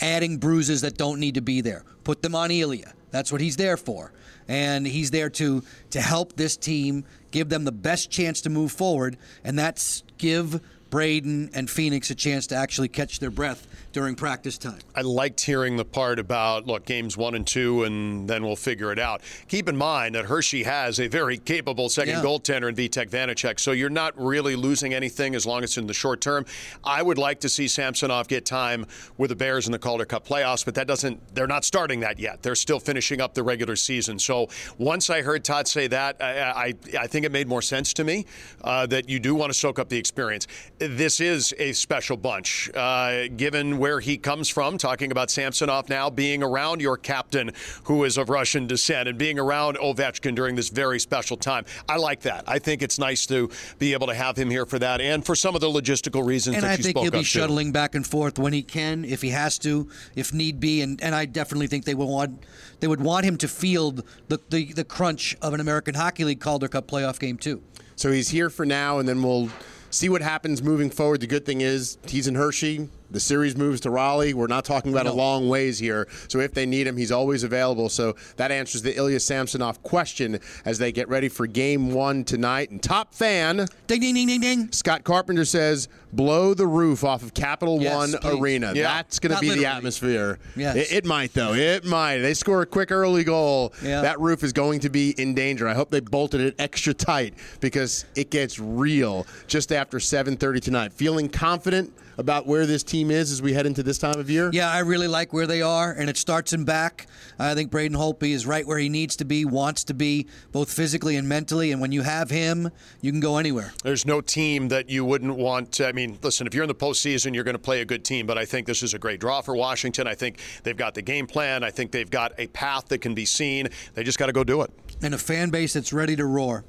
adding 0.00 0.36
bruises 0.36 0.82
that 0.82 0.96
don't 0.96 1.18
need 1.18 1.34
to 1.34 1.42
be 1.42 1.60
there. 1.60 1.82
Put 2.04 2.22
them 2.22 2.36
on 2.36 2.52
Ilya. 2.52 2.92
That's 3.10 3.32
what 3.32 3.40
he's 3.40 3.56
there 3.56 3.76
for. 3.76 4.12
And 4.46 4.86
he's 4.86 5.10
there 5.10 5.30
to 5.30 5.64
to 5.90 6.00
help 6.00 6.36
this 6.36 6.56
team, 6.56 7.04
give 7.32 7.48
them 7.48 7.64
the 7.64 7.72
best 7.72 8.12
chance 8.12 8.40
to 8.42 8.48
move 8.48 8.70
forward, 8.70 9.16
and 9.42 9.58
that's 9.58 10.04
give 10.18 10.60
Braden 10.90 11.50
and 11.54 11.68
Pheonix 11.68 12.10
a 12.10 12.14
chance 12.14 12.46
to 12.48 12.56
actually 12.56 12.88
catch 12.88 13.20
their 13.20 13.30
breath 13.30 13.66
during 13.92 14.14
practice 14.14 14.58
time. 14.58 14.78
I 14.94 15.00
liked 15.02 15.40
hearing 15.40 15.76
the 15.76 15.84
part 15.84 16.18
about 16.18 16.66
look 16.66 16.84
games 16.84 17.16
one 17.16 17.34
and 17.34 17.46
two, 17.46 17.84
and 17.84 18.28
then 18.28 18.44
we'll 18.44 18.56
figure 18.56 18.92
it 18.92 18.98
out. 18.98 19.22
Keep 19.48 19.68
in 19.68 19.76
mind 19.76 20.14
that 20.14 20.26
Hershey 20.26 20.62
has 20.64 21.00
a 21.00 21.08
very 21.08 21.38
capable 21.38 21.88
second 21.88 22.16
Yeah. 22.16 22.22
goaltender 22.22 22.68
in 22.68 22.74
Vitek 22.74 23.10
Vanacek, 23.10 23.58
so 23.58 23.72
you're 23.72 23.88
not 23.90 24.20
really 24.20 24.56
losing 24.56 24.92
anything 24.94 25.34
as 25.34 25.46
long 25.46 25.62
as 25.62 25.70
it's 25.70 25.78
in 25.78 25.86
the 25.86 25.94
short 25.94 26.20
term. 26.20 26.44
I 26.84 27.02
would 27.02 27.18
like 27.18 27.40
to 27.40 27.48
see 27.48 27.68
Samsonov 27.68 28.28
get 28.28 28.44
time 28.44 28.86
with 29.16 29.30
the 29.30 29.36
Bears 29.36 29.66
in 29.66 29.72
the 29.72 29.78
Calder 29.78 30.04
Cup 30.04 30.26
playoffs, 30.26 30.64
but 30.64 30.74
that 30.74 30.86
doesn't. 30.86 31.34
They're 31.34 31.46
not 31.46 31.64
starting 31.64 32.00
that 32.00 32.18
yet. 32.18 32.42
They're 32.42 32.54
still 32.54 32.80
finishing 32.80 33.20
up 33.20 33.34
the 33.34 33.42
regular 33.42 33.76
season. 33.76 34.18
So 34.18 34.48
once 34.78 35.10
I 35.10 35.22
heard 35.22 35.44
Todd 35.44 35.68
say 35.68 35.86
that, 35.88 36.16
I 36.20 36.40
I, 36.40 36.74
I 37.00 37.06
think 37.06 37.24
it 37.26 37.32
made 37.32 37.46
more 37.48 37.62
sense 37.62 37.92
to 37.94 38.04
me 38.04 38.26
uh, 38.62 38.86
that 38.86 39.08
you 39.08 39.18
do 39.20 39.34
want 39.34 39.52
to 39.52 39.58
soak 39.58 39.78
up 39.78 39.88
the 39.88 39.98
experience. 39.98 40.46
This 40.80 41.20
is 41.20 41.54
a 41.58 41.72
special 41.72 42.16
bunch, 42.16 42.70
uh, 42.74 43.28
given 43.36 43.78
where 43.78 44.00
he 44.00 44.16
comes 44.16 44.48
from. 44.48 44.78
Talking 44.78 45.12
about 45.12 45.30
Samsonov 45.30 45.88
now 45.88 46.08
being 46.08 46.42
around 46.42 46.80
your 46.80 46.96
captain, 46.96 47.52
who 47.84 48.04
is 48.04 48.16
of 48.16 48.30
Russian 48.30 48.66
descent, 48.66 49.08
and 49.08 49.18
being 49.18 49.38
around 49.38 49.76
Ovechkin 49.76 50.34
during 50.34 50.56
this 50.56 50.70
very 50.70 50.98
special 50.98 51.36
time. 51.36 51.66
I 51.88 51.96
like 51.96 52.20
that. 52.22 52.44
I 52.46 52.58
think 52.58 52.82
it's 52.82 52.98
nice 52.98 53.26
to 53.26 53.50
be 53.78 53.92
able 53.92 54.06
to 54.06 54.14
have 54.14 54.36
him 54.36 54.48
here 54.48 54.64
for 54.64 54.78
that, 54.78 55.00
and 55.00 55.24
for 55.24 55.34
some 55.34 55.54
of 55.54 55.60
the 55.60 55.68
logistical 55.68 56.24
reasons 56.24 56.56
and 56.56 56.64
that 56.64 56.70
I 56.70 56.72
you 56.72 56.82
think 56.82 56.94
spoke 56.96 57.02
he'll 57.04 57.12
be 57.12 57.18
of, 57.18 57.24
too. 57.24 57.38
shuttling 57.40 57.72
back 57.72 57.94
and 57.94 58.06
forth 58.06 58.38
when 58.38 58.52
he 58.54 58.62
can, 58.62 59.04
if 59.04 59.20
he 59.20 59.30
has 59.30 59.58
to, 59.60 59.88
if 60.14 60.32
need 60.32 60.60
be, 60.60 60.80
and, 60.80 61.00
and 61.02 61.14
I 61.14 61.26
definitely 61.26 61.66
think 61.66 61.84
they 61.84 61.94
will 61.94 62.08
want 62.08 62.42
they 62.80 62.88
would 62.88 63.02
want 63.02 63.26
him 63.26 63.36
to 63.36 63.48
field 63.48 64.02
the, 64.28 64.40
the, 64.48 64.72
the 64.72 64.84
crunch 64.84 65.36
of 65.42 65.52
an 65.52 65.60
American 65.60 65.94
Hockey 65.94 66.24
League 66.24 66.40
Calder 66.40 66.68
Cup 66.68 66.88
playoff 66.88 67.18
game 67.18 67.36
too. 67.36 67.62
So 67.96 68.10
he's 68.10 68.30
here 68.30 68.48
for 68.48 68.64
now, 68.64 68.98
and 68.98 69.06
then 69.06 69.22
we'll 69.22 69.50
see 69.90 70.08
what 70.08 70.22
happens 70.22 70.62
moving 70.62 70.90
forward. 70.90 71.20
The 71.20 71.26
good 71.26 71.44
thing 71.44 71.60
is 71.60 71.98
he's 72.06 72.26
in 72.26 72.34
Hershey. 72.34 72.88
The 73.10 73.20
series 73.20 73.56
moves 73.56 73.80
to 73.82 73.90
Raleigh. 73.90 74.34
We're 74.34 74.46
not 74.46 74.64
talking 74.64 74.92
about 74.92 75.06
a 75.06 75.12
long 75.12 75.48
ways 75.48 75.78
here. 75.78 76.08
So 76.28 76.38
if 76.40 76.54
they 76.54 76.66
need 76.66 76.86
him, 76.86 76.96
he's 76.96 77.12
always 77.12 77.42
available. 77.42 77.88
So 77.88 78.14
that 78.36 78.50
answers 78.50 78.82
the 78.82 78.96
Ilya 78.96 79.20
Samsonov 79.20 79.82
question 79.82 80.38
as 80.64 80.78
they 80.78 80.92
get 80.92 81.08
ready 81.08 81.28
for 81.28 81.46
game 81.46 81.92
one 81.92 82.24
tonight. 82.24 82.70
And 82.70 82.82
top 82.82 83.14
fan, 83.14 83.66
ding, 83.86 84.00
ding, 84.00 84.14
ding, 84.14 84.26
ding, 84.26 84.40
ding. 84.40 84.72
Scott 84.72 85.04
Carpenter 85.04 85.44
says, 85.44 85.88
blow 86.12 86.54
the 86.54 86.66
roof 86.66 87.04
off 87.04 87.22
of 87.22 87.34
Capital 87.34 87.80
Yes, 87.80 87.94
One 87.94 88.12
please. 88.12 88.40
Arena. 88.40 88.72
Yeah. 88.74 88.82
That's 88.82 89.18
going 89.18 89.34
to 89.34 89.40
be 89.40 89.50
the 89.50 89.66
atmosphere. 89.66 90.38
Yes. 90.56 90.76
It, 90.76 90.92
it 90.92 91.04
might, 91.04 91.32
though. 91.32 91.54
It 91.54 91.84
might. 91.84 92.18
They 92.18 92.34
score 92.34 92.62
a 92.62 92.66
quick 92.66 92.90
early 92.90 93.24
goal. 93.24 93.72
Yeah. 93.82 94.02
That 94.02 94.20
roof 94.20 94.42
is 94.42 94.52
going 94.52 94.80
to 94.80 94.90
be 94.90 95.10
in 95.18 95.34
danger. 95.34 95.68
I 95.68 95.74
hope 95.74 95.90
they 95.90 96.00
bolted 96.00 96.40
it 96.40 96.54
extra 96.58 96.94
tight 96.94 97.34
because 97.60 98.04
it 98.14 98.30
gets 98.30 98.58
real 98.58 99.26
just 99.46 99.72
after 99.72 99.98
7:30 99.98 100.60
tonight. 100.60 100.92
Feeling 100.92 101.28
confident 101.28 101.92
about 102.18 102.46
where 102.46 102.66
this 102.66 102.82
team 102.82 103.10
is 103.10 103.30
as 103.32 103.40
we 103.40 103.52
head 103.52 103.66
into 103.66 103.82
this 103.82 103.98
time 103.98 104.18
of 104.18 104.30
year? 104.30 104.50
Yeah, 104.52 104.70
I 104.70 104.80
really 104.80 105.08
like 105.08 105.32
where 105.32 105.46
they 105.46 105.62
are, 105.62 105.92
and 105.92 106.10
it 106.10 106.16
starts 106.16 106.52
in 106.52 106.64
back. 106.64 107.06
I 107.38 107.54
think 107.54 107.70
Braden 107.70 107.96
Holtby 107.96 108.32
is 108.32 108.46
right 108.46 108.66
where 108.66 108.78
he 108.78 108.88
needs 108.88 109.16
to 109.16 109.24
be, 109.24 109.44
wants 109.44 109.84
to 109.84 109.94
be, 109.94 110.26
both 110.52 110.72
physically 110.72 111.16
and 111.16 111.28
mentally. 111.28 111.72
And 111.72 111.80
when 111.80 111.92
you 111.92 112.02
have 112.02 112.30
him, 112.30 112.70
you 113.00 113.10
can 113.10 113.20
go 113.20 113.38
anywhere. 113.38 113.72
There's 113.82 114.06
no 114.06 114.20
team 114.20 114.68
that 114.68 114.90
you 114.90 115.04
wouldn't 115.04 115.36
want. 115.36 115.72
To, 115.72 115.88
I 115.88 115.92
mean, 115.92 116.18
listen, 116.22 116.46
if 116.46 116.54
you're 116.54 116.64
in 116.64 116.68
the 116.68 116.74
postseason, 116.74 117.34
you're 117.34 117.44
going 117.44 117.54
to 117.54 117.58
play 117.58 117.80
a 117.80 117.84
good 117.84 118.04
team, 118.04 118.26
but 118.26 118.38
I 118.38 118.44
think 118.44 118.66
this 118.66 118.82
is 118.82 118.94
a 118.94 118.98
great 118.98 119.20
draw 119.20 119.40
for 119.40 119.56
Washington. 119.56 120.06
I 120.06 120.14
think 120.14 120.38
they've 120.62 120.76
got 120.76 120.94
the 120.94 121.02
game 121.02 121.26
plan. 121.26 121.64
I 121.64 121.70
think 121.70 121.92
they've 121.92 122.10
got 122.10 122.32
a 122.38 122.46
path 122.48 122.88
that 122.88 122.98
can 122.98 123.14
be 123.14 123.24
seen. 123.24 123.68
They 123.94 124.04
just 124.04 124.18
got 124.18 124.26
to 124.26 124.32
go 124.32 124.44
do 124.44 124.62
it. 124.62 124.70
And 125.02 125.14
a 125.14 125.18
fan 125.18 125.50
base 125.50 125.72
that's 125.72 125.92
ready 125.92 126.16
to 126.16 126.26
roar. 126.26 126.64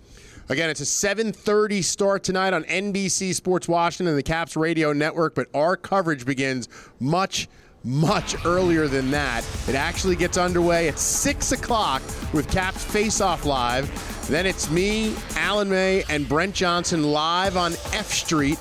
Again, 0.50 0.70
it's 0.70 0.82
a 0.82 0.86
7:30 0.86 1.82
start 1.82 2.24
tonight 2.24 2.54
on 2.54 2.64
NBC 2.66 3.34
Sports 3.34 3.68
Washington 3.68 4.08
and 4.08 4.18
the 4.18 4.24
Caps 4.24 4.58
Radio 4.58 4.92
Network, 4.92 5.36
but 5.36 5.48
our 5.54 5.78
coverage 5.78 6.26
begins 6.26 6.68
much, 7.00 7.48
much 7.84 8.36
earlier 8.46 8.88
than 8.88 9.12
that. 9.12 9.46
It 9.68 9.76
actually 9.76 10.16
gets 10.16 10.38
underway 10.38 10.90
at 10.90 11.00
six 11.00 11.52
o'clock 11.52 12.02
with 12.34 12.50
Caps 12.52 12.84
Face 12.84 13.22
Off 13.22 13.46
Live. 13.46 13.90
Then 14.28 14.46
it's 14.46 14.70
me, 14.70 15.16
Alan 15.36 15.70
May, 15.70 16.04
and 16.10 16.28
Brent 16.28 16.54
Johnson 16.54 17.12
live 17.12 17.56
on 17.56 17.74
F 17.94 18.12
Street 18.12 18.60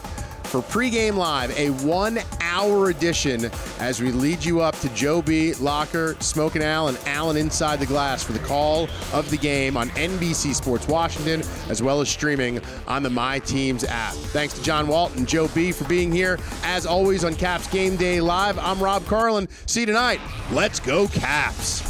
for 0.51 0.61
pregame 0.63 1.15
live, 1.15 1.57
a 1.57 1.71
one-hour 1.85 2.91
edition 2.91 3.49
as 3.79 4.03
we 4.03 4.11
lead 4.11 4.45
you 4.45 4.61
up 4.61 4.77
to 4.81 4.89
Joe 4.91 5.23
B, 5.23 5.55
Locker, 5.55 6.17
Al, 6.57 6.89
and 6.89 6.99
Alan 7.07 7.37
inside 7.37 7.79
the 7.79 7.87
glass 7.87 8.23
for 8.25 8.33
the 8.33 8.41
call 8.41 8.89
of 9.13 9.31
the 9.31 9.37
game 9.37 9.77
on 9.77 9.91
NBC 9.91 10.53
Sports 10.53 10.89
Washington, 10.89 11.43
as 11.69 11.83
well 11.83 12.01
as 12.01 12.09
streaming 12.09 12.61
on 12.89 13.05
the 13.05 13.11
My 13.11 13.39
Teams 13.39 13.85
app. 13.85 14.15
Thanks 14.15 14.55
to 14.55 14.63
John 14.63 14.89
Walt 14.89 15.15
and 15.17 15.27
Joe 15.27 15.47
B 15.49 15.71
for 15.71 15.85
being 15.85 16.11
here. 16.11 16.39
As 16.65 16.85
always 16.85 17.25
on 17.25 17.37
Caps 17.37 17.69
Game 17.69 17.97
Day 17.97 18.21
Live, 18.21 18.59
I'm 18.59 18.83
Rob 18.83 19.07
Carlin. 19.07 19.49
See 19.67 19.81
you 19.81 19.87
tonight. 19.87 20.21
Let's 20.51 20.81
go 20.81 21.07
Caps. 21.09 21.90